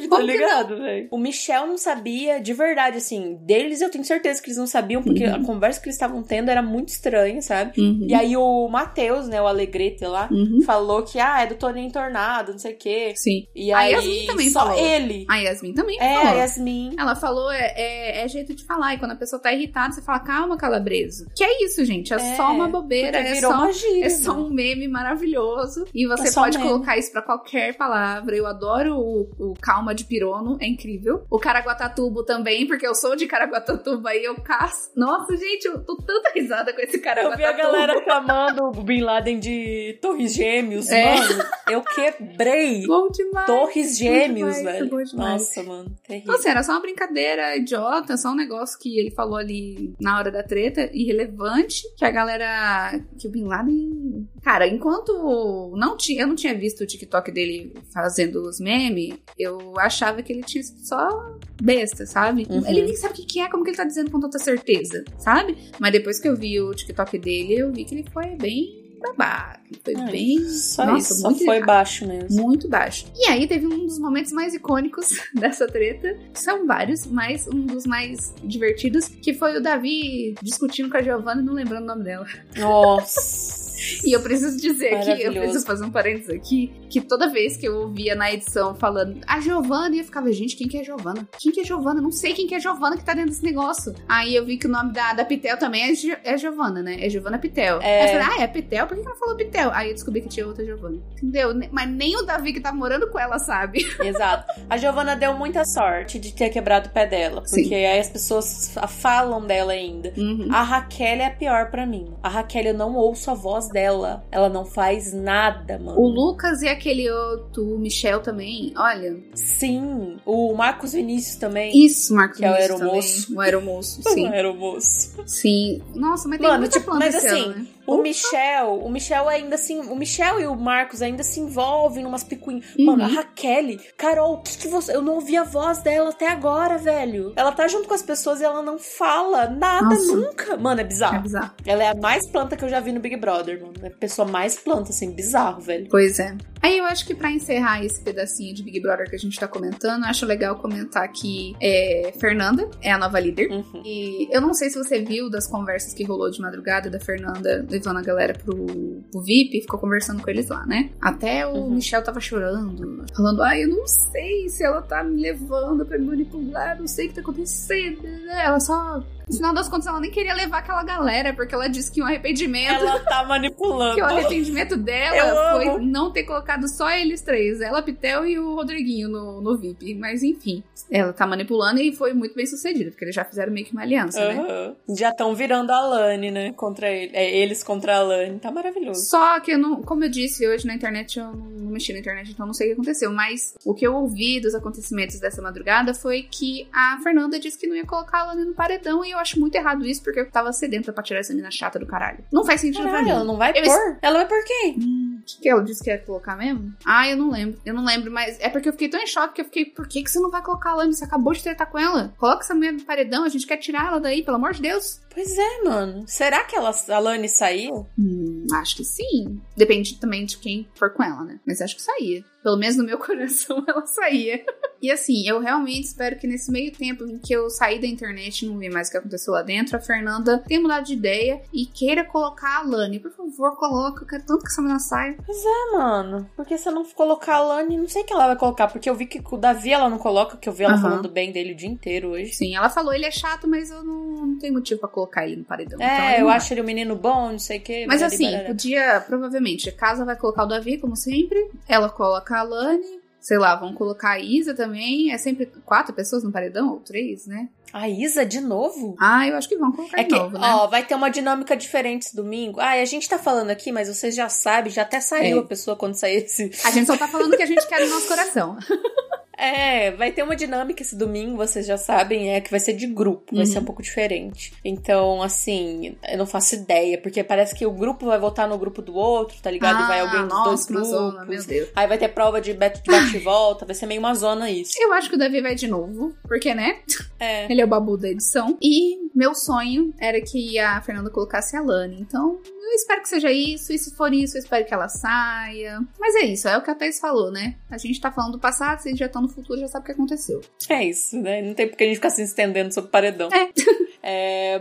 [0.00, 1.08] Que tá ligado, velho?
[1.10, 5.02] O Michel não sabia, de verdade, assim, deles eu tenho certeza que eles não sabiam,
[5.02, 5.34] porque uhum.
[5.34, 7.80] a conversa que eles estavam tendo era muito estranha, sabe?
[7.80, 8.06] Uhum.
[8.08, 10.60] E aí o Matheus, né, o Alegrete lá, uhum.
[10.64, 13.12] falou que, ah, é do Toninho Tornado, não sei o quê.
[13.16, 13.46] Sim.
[13.54, 14.78] E a aí, Yasmin também só falou.
[14.78, 15.26] ele.
[15.28, 16.20] A Yasmin também é, falou.
[16.20, 16.94] É, a Yasmin.
[16.98, 20.02] Ela falou, é, é, é, jeito de falar, e quando a pessoa tá irritada, você
[20.02, 21.26] fala, calma, calabreso.
[21.36, 24.50] Que é isso, gente, é, é só uma bobeira, é só, magia, é só um
[24.50, 28.36] meme maravilhoso, e você é pode colocar isso pra qualquer palavra.
[28.36, 31.24] Eu adoro o, o calma de pirono, é incrível.
[31.30, 34.90] O Caraguatatubo também, porque eu sou de Caraguatatuba aí eu caço.
[34.96, 37.48] Nossa, gente, eu tô tanta risada com esse Caraguatatuba.
[37.48, 41.14] Eu vi a galera chamando o Bin Laden de Torres Gêmeos, é.
[41.14, 41.44] mano.
[41.70, 42.84] Eu quebrei.
[42.84, 43.46] Bom demais.
[43.46, 45.04] Torres Gêmeos, demais, velho.
[45.14, 45.96] Nossa, mano.
[46.04, 46.24] Terrível.
[46.24, 50.18] Então, assim, era só uma brincadeira idiota, só um negócio que ele falou ali na
[50.18, 53.00] hora da treta, irrelevante, que a galera.
[53.16, 54.28] que o Bin Laden.
[54.42, 59.78] Cara, enquanto não tinha, eu não tinha visto o TikTok dele fazendo os memes, eu
[59.78, 62.46] achava que ele tinha sido só besta, sabe?
[62.48, 62.66] Uhum.
[62.66, 65.56] Ele nem sabe o que é, como que ele tá dizendo com tanta certeza, sabe?
[65.78, 69.60] Mas depois que eu vi o TikTok dele, eu vi que ele foi bem babaca.
[69.84, 70.48] Foi é, bem.
[70.48, 71.66] Só nossa, isso, muito foi errado.
[71.66, 72.42] baixo mesmo.
[72.42, 73.06] Muito baixo.
[73.16, 76.18] E aí teve um dos momentos mais icônicos dessa treta.
[76.34, 81.40] São vários, mas um dos mais divertidos, que foi o Davi discutindo com a Giovanna
[81.40, 82.26] e não lembrando o nome dela.
[82.56, 83.59] Nossa.
[84.04, 87.66] E eu preciso dizer que eu preciso fazer um parênteses aqui, que toda vez que
[87.66, 91.28] eu ouvia na edição falando a Giovana, eu ficava, gente, quem que é Giovana?
[91.38, 92.00] Quem que é Giovana?
[92.00, 93.94] Não sei quem que é Giovana que tá dentro desse negócio.
[94.08, 95.92] Aí eu vi que o nome da, da Pitel também é,
[96.24, 96.96] é Giovana, né?
[97.04, 97.80] É Giovana Pitel.
[97.80, 98.02] É...
[98.02, 98.86] Aí eu falei, ah, é Pitel?
[98.86, 99.70] Por que ela falou Pitel?
[99.72, 100.98] Aí eu descobri que tinha outra Giovana.
[101.12, 101.50] Entendeu?
[101.70, 103.86] Mas nem o Davi que tá morando com ela sabe.
[104.00, 104.60] Exato.
[104.68, 107.74] A Giovana deu muita sorte de ter quebrado o pé dela, porque Sim.
[107.74, 110.12] aí as pessoas falam dela ainda.
[110.16, 110.48] Uhum.
[110.50, 112.12] A Raquel é a pior para mim.
[112.22, 114.24] A Raquel, eu não ouço a voz dela.
[114.30, 115.98] Ela não faz nada, mano.
[115.98, 119.16] O Lucas e aquele outro, o Michel também, olha.
[119.34, 120.16] Sim.
[120.24, 121.84] O Marcos Vinícius também.
[121.84, 122.66] Isso, Marcos que Vinícius.
[122.66, 123.22] Que é o aeromoço.
[123.22, 123.36] Também.
[123.36, 124.28] O aeromoço, sim.
[124.28, 125.22] o aeromoço.
[125.26, 125.82] Sim.
[125.94, 127.66] Nossa, mas tem mano, muita tipo, Mas assim, ano, né?
[127.94, 132.22] O Michel, o Michel ainda assim, o Michel e o Marcos ainda se envolvem numas
[132.22, 132.64] picuinhas.
[132.78, 132.86] Uhum.
[132.86, 134.94] Mano, a Raquel, Carol, o que, que você.
[134.94, 137.32] Eu não ouvi a voz dela até agora, velho.
[137.36, 140.16] Ela tá junto com as pessoas e ela não fala nada Nossa.
[140.16, 140.56] nunca.
[140.56, 141.16] Mano, é bizarro.
[141.16, 141.50] É bizarro.
[141.64, 143.74] Ela é a mais planta que eu já vi no Big Brother, mano.
[143.82, 145.88] É a pessoa mais planta, assim, bizarro, velho.
[145.90, 146.36] Pois é.
[146.62, 149.48] Aí eu acho que para encerrar esse pedacinho de Big Brother que a gente tá
[149.48, 153.50] comentando, acho legal comentar que é, Fernanda é a nova líder.
[153.50, 153.82] Uhum.
[153.84, 157.66] E eu não sei se você viu das conversas que rolou de madrugada da Fernanda
[157.68, 160.90] levando a galera pro, pro VIP e ficou conversando com eles lá, né?
[161.00, 161.74] Até o uhum.
[161.74, 166.06] Michel tava chorando, falando: ai, eu não sei se ela tá me levando pra me
[166.06, 168.06] manipular, não sei o que tá acontecendo.
[168.28, 171.90] Ela só no final das contas, ela nem queria levar aquela galera, porque ela disse
[171.92, 172.84] que o um arrependimento.
[172.84, 173.94] Ela tá manipulando.
[173.96, 178.54] que o arrependimento dela foi não ter colocado só eles três, ela, Pitel e o
[178.56, 179.94] Rodriguinho no, no VIP.
[179.94, 183.64] Mas enfim, ela tá manipulando e foi muito bem sucedida, porque eles já fizeram meio
[183.64, 184.42] que uma aliança, uhum.
[184.42, 184.74] né?
[184.96, 186.52] Já estão virando a Lani, né?
[186.52, 187.12] Contra ele.
[187.14, 188.40] É, eles contra a Lani.
[188.40, 189.08] Tá maravilhoso.
[189.08, 192.32] Só que eu não, como eu disse hoje na internet, eu não mexi na internet,
[192.32, 193.12] então não sei o que aconteceu.
[193.12, 197.68] Mas o que eu ouvi dos acontecimentos dessa madrugada foi que a Fernanda disse que
[197.68, 200.30] não ia colocar a Lani no paredão e eu acho muito errado isso, porque eu
[200.30, 202.24] tava sedenta pra tirar essa menina chata do caralho.
[202.32, 203.10] Não faz sentido caralho, pra mim.
[203.10, 203.98] ela não vai eu pôr?
[204.02, 204.76] Ela vai por quem?
[204.78, 206.72] Hum, que, que ela disse que ia colocar mesmo?
[206.84, 207.60] Ah, eu não lembro.
[207.64, 209.86] Eu não lembro, mas é porque eu fiquei tão em choque que eu fiquei, por
[209.86, 210.94] que, que você não vai colocar a Lani?
[210.94, 212.12] Você acabou de tretar com ela.
[212.18, 215.00] Coloca essa mulher no paredão, a gente quer tirar ela daí, pelo amor de Deus.
[215.12, 216.04] Pois é, mano.
[216.06, 217.86] Será que ela, a Lani saiu?
[217.98, 219.40] Hum, acho que sim.
[219.56, 221.40] Depende também de quem for com ela, né?
[221.46, 222.24] Mas acho que saía.
[222.42, 224.44] Pelo menos no meu coração ela saía.
[224.82, 228.42] E assim, eu realmente espero que nesse meio tempo em que eu saí da internet
[228.44, 231.42] e não vi mais o que aconteceu lá dentro, a Fernanda tenha mudado de ideia
[231.52, 232.98] e queira colocar a Lani.
[232.98, 234.02] Por favor, coloca.
[234.04, 235.16] Eu quero tanto que essa menina saia.
[235.24, 236.30] Pois é, mano.
[236.34, 238.68] Porque se eu não colocar a Lani, não sei quem ela vai colocar.
[238.68, 240.82] Porque eu vi que o Davi ela não coloca, que eu vi ela Aham.
[240.82, 242.32] falando bem dele o dia inteiro hoje.
[242.32, 245.36] Sim, ela falou, ele é chato, mas eu não, não tenho motivo pra colocar ele
[245.36, 245.76] no paredão.
[245.76, 247.84] então É, ele eu acho ele um menino bom, não sei o quê.
[247.86, 251.50] Mas assim, podia, provavelmente, a casa vai colocar o Davi, como sempre.
[251.68, 253.00] Ela coloca a Lani.
[253.20, 255.12] Sei lá, vão colocar a Isa também.
[255.12, 257.50] É sempre quatro pessoas no paredão, ou três, né?
[257.70, 258.96] A Isa de novo?
[258.98, 260.48] Ah, eu acho que vão colocar É de que, novo, né?
[260.54, 262.58] ó, vai ter uma dinâmica diferente esse domingo.
[262.60, 265.40] Ah, a gente tá falando aqui, mas vocês já sabem, já até saiu É.
[265.40, 266.50] a pessoa quando sair esse.
[266.64, 268.56] A gente só tá falando o que a gente quer no nosso coração.
[269.40, 272.86] É, vai ter uma dinâmica esse domingo, vocês já sabem, é que vai ser de
[272.86, 273.50] grupo, vai Uhum.
[273.50, 274.52] ser um pouco diferente.
[274.64, 278.82] Então, assim, eu não faço ideia, porque parece que o grupo vai votar no grupo
[278.82, 279.80] do outro, tá ligado?
[279.82, 280.88] e vai alguém dos Ah, nossa, dois grupos.
[280.88, 281.68] zona, meu Deus.
[281.74, 284.50] Aí vai ter prova de bate de bate e volta, vai ser meio uma zona
[284.50, 284.72] isso.
[284.78, 286.80] Eu acho que o Davi vai de novo, porque, né?
[287.18, 287.50] É.
[287.50, 288.58] Ele é o babu da edição.
[288.60, 291.98] E meu sonho era que a Fernanda colocasse a Lani.
[292.00, 293.72] Então, eu espero que seja isso.
[293.72, 295.80] E se for isso, eu espero que ela saia.
[295.98, 297.56] Mas é isso, é o que a Thaís falou, né?
[297.70, 299.92] A gente tá falando do passado, vocês já estão no futuro, já sabe o que
[299.92, 300.40] aconteceu.
[300.68, 301.42] É isso, né?
[301.42, 303.28] Não tem porque a gente ficar se estendendo sobre o paredão.
[303.32, 303.50] É,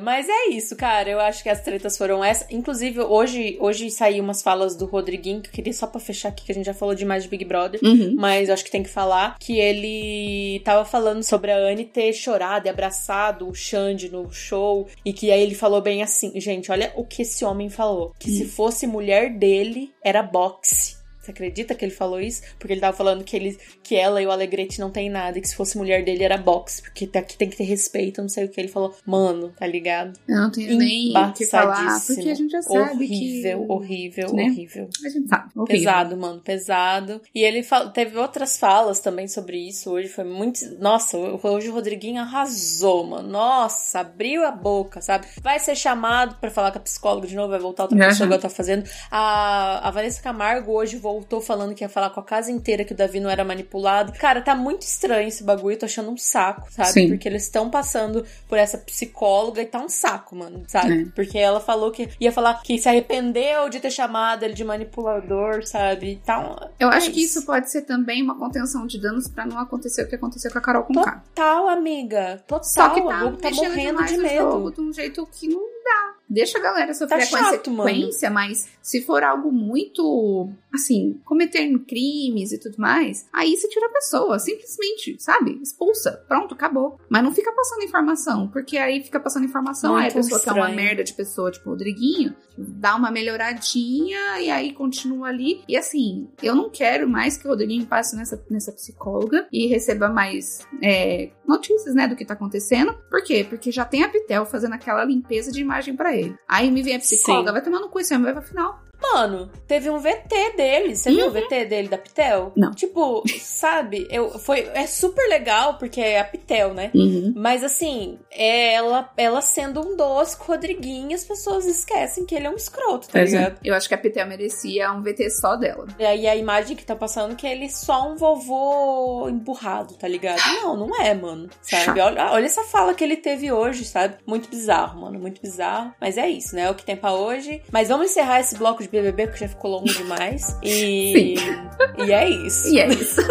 [0.02, 1.10] mas é isso, cara.
[1.10, 2.46] Eu acho que as tretas foram essa.
[2.50, 6.46] Inclusive, hoje, hoje saiu umas falas do Rodriguinho, que eu queria só pra fechar aqui,
[6.46, 7.80] que a gente já falou demais de Big Brother.
[7.84, 8.16] Uhum.
[8.18, 12.14] Mas eu acho que tem que falar que ele tava falando sobre a Anne ter
[12.14, 14.88] chorado e abraçado o Xande no show.
[15.06, 18.14] E que aí ele falou bem assim: gente, olha o que esse homem falou.
[18.20, 20.99] Que se fosse mulher dele, era boxe.
[21.20, 22.42] Você acredita que ele falou isso?
[22.58, 25.42] Porque ele tava falando que, ele, que ela e o Alegrete não tem nada, e
[25.42, 28.46] que se fosse mulher dele era boxe, porque aqui tem que ter respeito, não sei
[28.46, 28.60] o que.
[28.60, 30.18] Ele falou, mano, tá ligado?
[30.28, 33.72] Eu não tenho nem que falar, porque a gente já sabe horrível, que...
[33.72, 34.44] horrível, né?
[34.44, 34.90] horrível.
[35.06, 35.52] A gente sabe.
[35.56, 35.66] horrível.
[35.66, 37.22] Pesado, mano, pesado.
[37.34, 40.08] E ele teve outras falas também sobre isso hoje.
[40.08, 40.60] Foi muito.
[40.80, 43.30] Nossa, hoje o Rodriguinho arrasou, mano.
[43.30, 45.28] Nossa, abriu a boca, sabe?
[45.42, 48.40] Vai ser chamado pra falar com a psicóloga de novo, vai voltar outra pessoa igual
[48.40, 48.90] tá fazendo.
[49.12, 52.94] A, a Vanessa Camargo hoje voltou falando que ia falar com a casa inteira que
[52.94, 54.14] o Davi não era manipulado.
[54.14, 55.78] Cara, tá muito estranho esse bagulho.
[55.78, 56.90] Tô achando um saco, sabe?
[56.90, 57.08] Sim.
[57.10, 61.04] Porque eles estão passando por essa psicóloga e tá um saco, mano, sabe?
[61.04, 61.06] É.
[61.16, 65.66] Porque ela falou que ia falar que se arrependeu de ter chamado ele de manipulador,
[65.66, 66.22] sabe?
[66.26, 66.70] Tá um...
[66.80, 70.04] Eu é acho que isso pode ser também uma contenção de danos pra não acontecer
[70.04, 71.24] o que aconteceu com a Carol com K.
[71.36, 72.44] Total, amiga.
[72.48, 72.64] Total.
[72.64, 74.52] Só que tá, Globo tá morrendo de medo.
[74.52, 76.16] jogo de um jeito que não dá.
[76.30, 81.80] Deixa a galera sofrer Tá chato, a consequência, mas se for algo muito, assim, cometendo
[81.80, 85.60] crimes e tudo mais, aí você tira a pessoa, simplesmente, sabe?
[85.62, 86.24] Expulsa.
[86.28, 87.00] Pronto, acabou.
[87.10, 90.50] Mas não fica passando informação, porque aí fica passando informação, aí a Muito pessoa que
[90.50, 90.76] é uma estranho.
[90.88, 95.62] merda de pessoa, tipo o Rodriguinho, dá uma melhoradinha e aí continua ali.
[95.68, 100.10] E assim, eu não quero mais que o Rodriguinho passe nessa, nessa psicóloga e receba
[100.10, 102.94] mais é, notícias, né, do que tá acontecendo.
[103.10, 103.46] Por quê?
[103.48, 106.36] Porque já tem a Pitel fazendo aquela limpeza de imagem pra ele.
[106.48, 107.54] Aí me vem a psicóloga, Sim.
[107.54, 108.80] vai tomar no cu, esse homem vai pra final.
[109.02, 110.96] Mano, teve um VT dele.
[110.96, 112.46] Você viu o VT dele da Pitel?
[112.46, 112.52] Uhum.
[112.56, 112.72] Não.
[112.72, 114.08] Tipo, sabe?
[114.10, 116.92] Eu, foi, é super legal porque é a Pitel, né?
[117.36, 122.48] Mas assim, é ela, ela sendo um doce com Rodriguinho, as pessoas esquecem que ele
[122.48, 123.24] é um escroto, tá é.
[123.24, 123.60] ligado?
[123.64, 125.88] Eu acho que a Pitel merecia um VT só dela.
[125.98, 130.08] E aí a imagem que tá passando que ele é só um vovô emburrado, tá
[130.08, 130.40] ligado?
[130.60, 131.50] Não, não é, mano.
[131.62, 132.00] Sabe?
[132.02, 134.18] Olha, olha essa fala que ele teve hoje, sabe?
[134.26, 135.20] Muito bizarro, mano.
[135.20, 135.94] Muito bizarro.
[136.00, 136.64] Mas é isso, né?
[136.64, 137.62] É o que tem pra hoje.
[137.72, 140.58] Mas vamos encerrar esse bloco de BBB, porque já ficou longo demais.
[140.64, 141.36] E.
[141.98, 142.68] E é isso.
[142.74, 143.22] E é isso.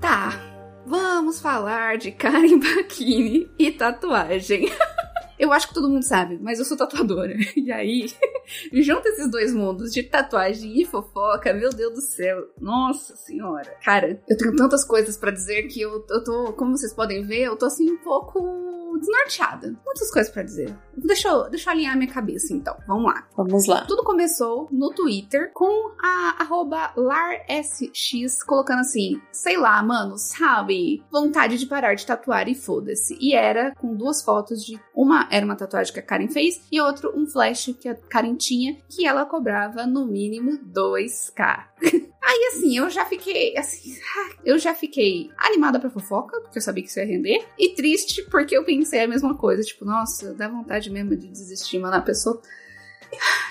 [0.00, 0.32] tá,
[0.86, 4.70] vamos falar de Karen Bakini e tatuagem.
[5.38, 7.34] Eu acho que todo mundo sabe, mas eu sou tatuadora.
[7.54, 8.06] E aí,
[8.72, 12.48] junta esses dois mundos de tatuagem e fofoca, meu Deus do céu.
[12.60, 13.76] Nossa senhora.
[13.82, 17.44] Cara, eu tenho tantas coisas pra dizer que eu, eu tô, como vocês podem ver,
[17.44, 19.74] eu tô assim um pouco desnorteada.
[19.84, 20.76] Muitas coisas pra dizer.
[20.96, 22.76] Deixa eu, deixa eu alinhar minha cabeça então.
[22.86, 23.26] Vamos lá.
[23.36, 23.84] Vamos lá.
[23.86, 31.02] Tudo começou no Twitter com a arroba LarSX colocando assim, sei lá, mano, sabe?
[31.10, 33.16] Vontade de parar de tatuar e foda-se.
[33.20, 34.80] E era com duas fotos de.
[34.94, 38.34] Uma era uma tatuagem que a Karen fez e outro um flash que a Karen
[38.34, 41.66] tinha, que ela cobrava no mínimo 2k.
[42.26, 43.96] Aí assim, eu já fiquei assim,
[44.44, 48.20] eu já fiquei animada pra fofoca, porque eu sabia que isso ia render, e triste
[48.28, 52.00] porque eu pensei a mesma coisa, tipo, nossa, dá vontade mesmo de desistir, mano, a
[52.00, 52.42] pessoa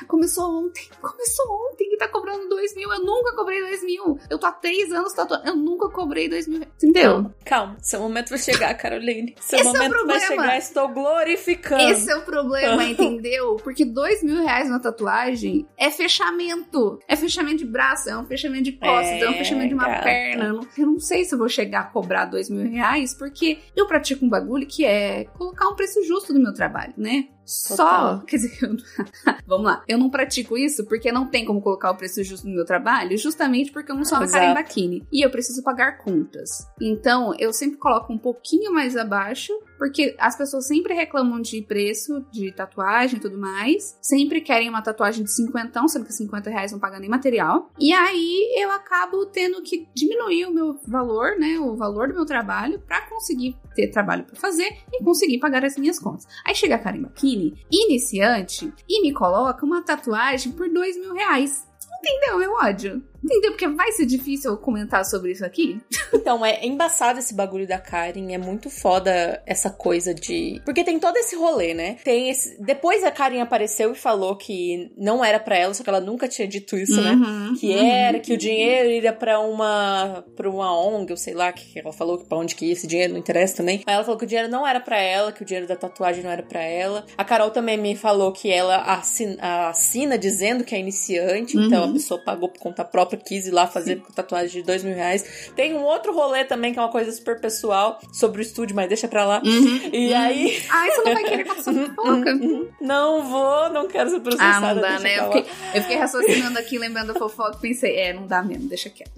[0.08, 0.88] Começou ontem.
[1.02, 2.92] Começou ontem que tá cobrando dois mil.
[2.92, 4.20] Eu nunca cobrei dois mil.
[4.30, 5.48] Eu tô há três anos tatuando.
[5.48, 6.62] Eu nunca cobrei dois mil.
[6.62, 7.32] Entendeu?
[7.46, 7.78] Calma.
[7.82, 9.36] Seu momento vai chegar, Caroline.
[9.40, 10.28] Seu Esse é o momento vai problema.
[10.28, 10.58] chegar.
[10.58, 11.84] Estou glorificando.
[11.84, 13.56] Esse é o problema, entendeu?
[13.58, 17.00] Porque dois mil reais na tatuagem é fechamento.
[17.08, 19.88] É fechamento de braço, é um fechamento de costas, é, É, um fechamento de uma
[19.88, 20.04] gata.
[20.04, 20.46] perna.
[20.46, 23.60] Eu não, eu não sei se eu vou chegar a cobrar dois mil reais, porque
[23.76, 27.28] eu pratico um bagulho que é colocar um preço justo no meu trabalho, né?
[27.46, 28.22] Só, Total.
[28.28, 28.76] quer dizer, eu-
[29.46, 29.84] vamos lá.
[29.88, 33.18] Eu não pratico isso porque não tem como colocar o preço justo no meu trabalho,
[33.18, 34.44] justamente porque eu não sou uma Exato.
[34.46, 35.08] Karen Bikini.
[35.12, 36.68] E eu preciso pagar contas.
[36.82, 42.26] Então, eu sempre coloco um pouquinho mais abaixo, porque as pessoas sempre reclamam de preço
[42.32, 43.98] de tatuagem e tudo mais.
[44.02, 47.70] Sempre querem uma tatuagem de 50, sendo que 50 reais não paga nem material.
[47.80, 51.60] E aí eu acabo tendo que diminuir o meu valor, né?
[51.60, 55.78] O valor do meu trabalho pra conseguir ter trabalho pra fazer e conseguir pagar as
[55.78, 56.26] minhas contas.
[56.46, 57.35] Aí chega a Karen Bakini,
[57.72, 61.68] iniciante, e me coloca uma tatuagem por dois mil reais.
[62.00, 63.04] Entendeu meu ódio?
[63.26, 63.52] Entendeu?
[63.52, 65.80] Porque vai ser difícil eu comentar sobre isso aqui.
[66.14, 70.62] Então, é embaçado esse bagulho da Karen, é muito foda essa coisa de.
[70.64, 71.98] Porque tem todo esse rolê, né?
[72.04, 72.62] Tem esse.
[72.64, 76.28] Depois a Karen apareceu e falou que não era pra ela, só que ela nunca
[76.28, 77.12] tinha dito isso, né?
[77.12, 77.86] Uhum, Que uhum.
[77.92, 81.92] era, que o dinheiro iria pra uma para uma ONG, eu sei lá, que ela
[81.92, 83.82] falou que pra onde que ia esse dinheiro, não interessa também.
[83.86, 86.24] Mas ela falou que o dinheiro não era pra ela, que o dinheiro da tatuagem
[86.24, 87.06] não era pra ela.
[87.18, 89.38] A Carol também me falou que ela assina,
[89.70, 91.94] assina dizendo que é iniciante, então a Uhum.
[91.94, 95.50] pessoa pagou por conta própria, quis ir lá fazer tatuagem de dois mil reais.
[95.56, 98.88] Tem um outro rolê também, que é uma coisa super pessoal, sobre o estúdio, mas
[98.88, 99.42] deixa pra lá.
[99.44, 99.90] Uhum.
[99.94, 102.34] E aí, Ai, você não vai querer contar sobre fofoca.
[102.82, 104.74] não vou, não quero ser Ah, processada.
[104.76, 105.20] não dá, né?
[105.20, 108.90] Eu fiquei, eu fiquei raciocinando aqui, lembrando da fofoca, pensei, é, não dá mesmo, deixa
[108.90, 109.12] quieto.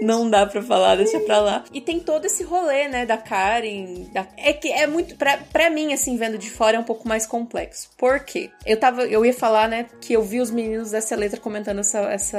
[0.00, 1.64] Não dá pra falar, deixa pra lá.
[1.72, 4.04] E tem todo esse rolê, né, da Karen.
[4.12, 5.14] da- É que é muito.
[5.16, 7.88] Pra, pra mim, assim, vendo de fora, é um pouco mais complexo.
[7.96, 8.50] Por quê?
[8.66, 9.02] Eu tava.
[9.04, 12.38] Eu ia falar, né, que eu vi os meninos dessa letra comentando essa, essa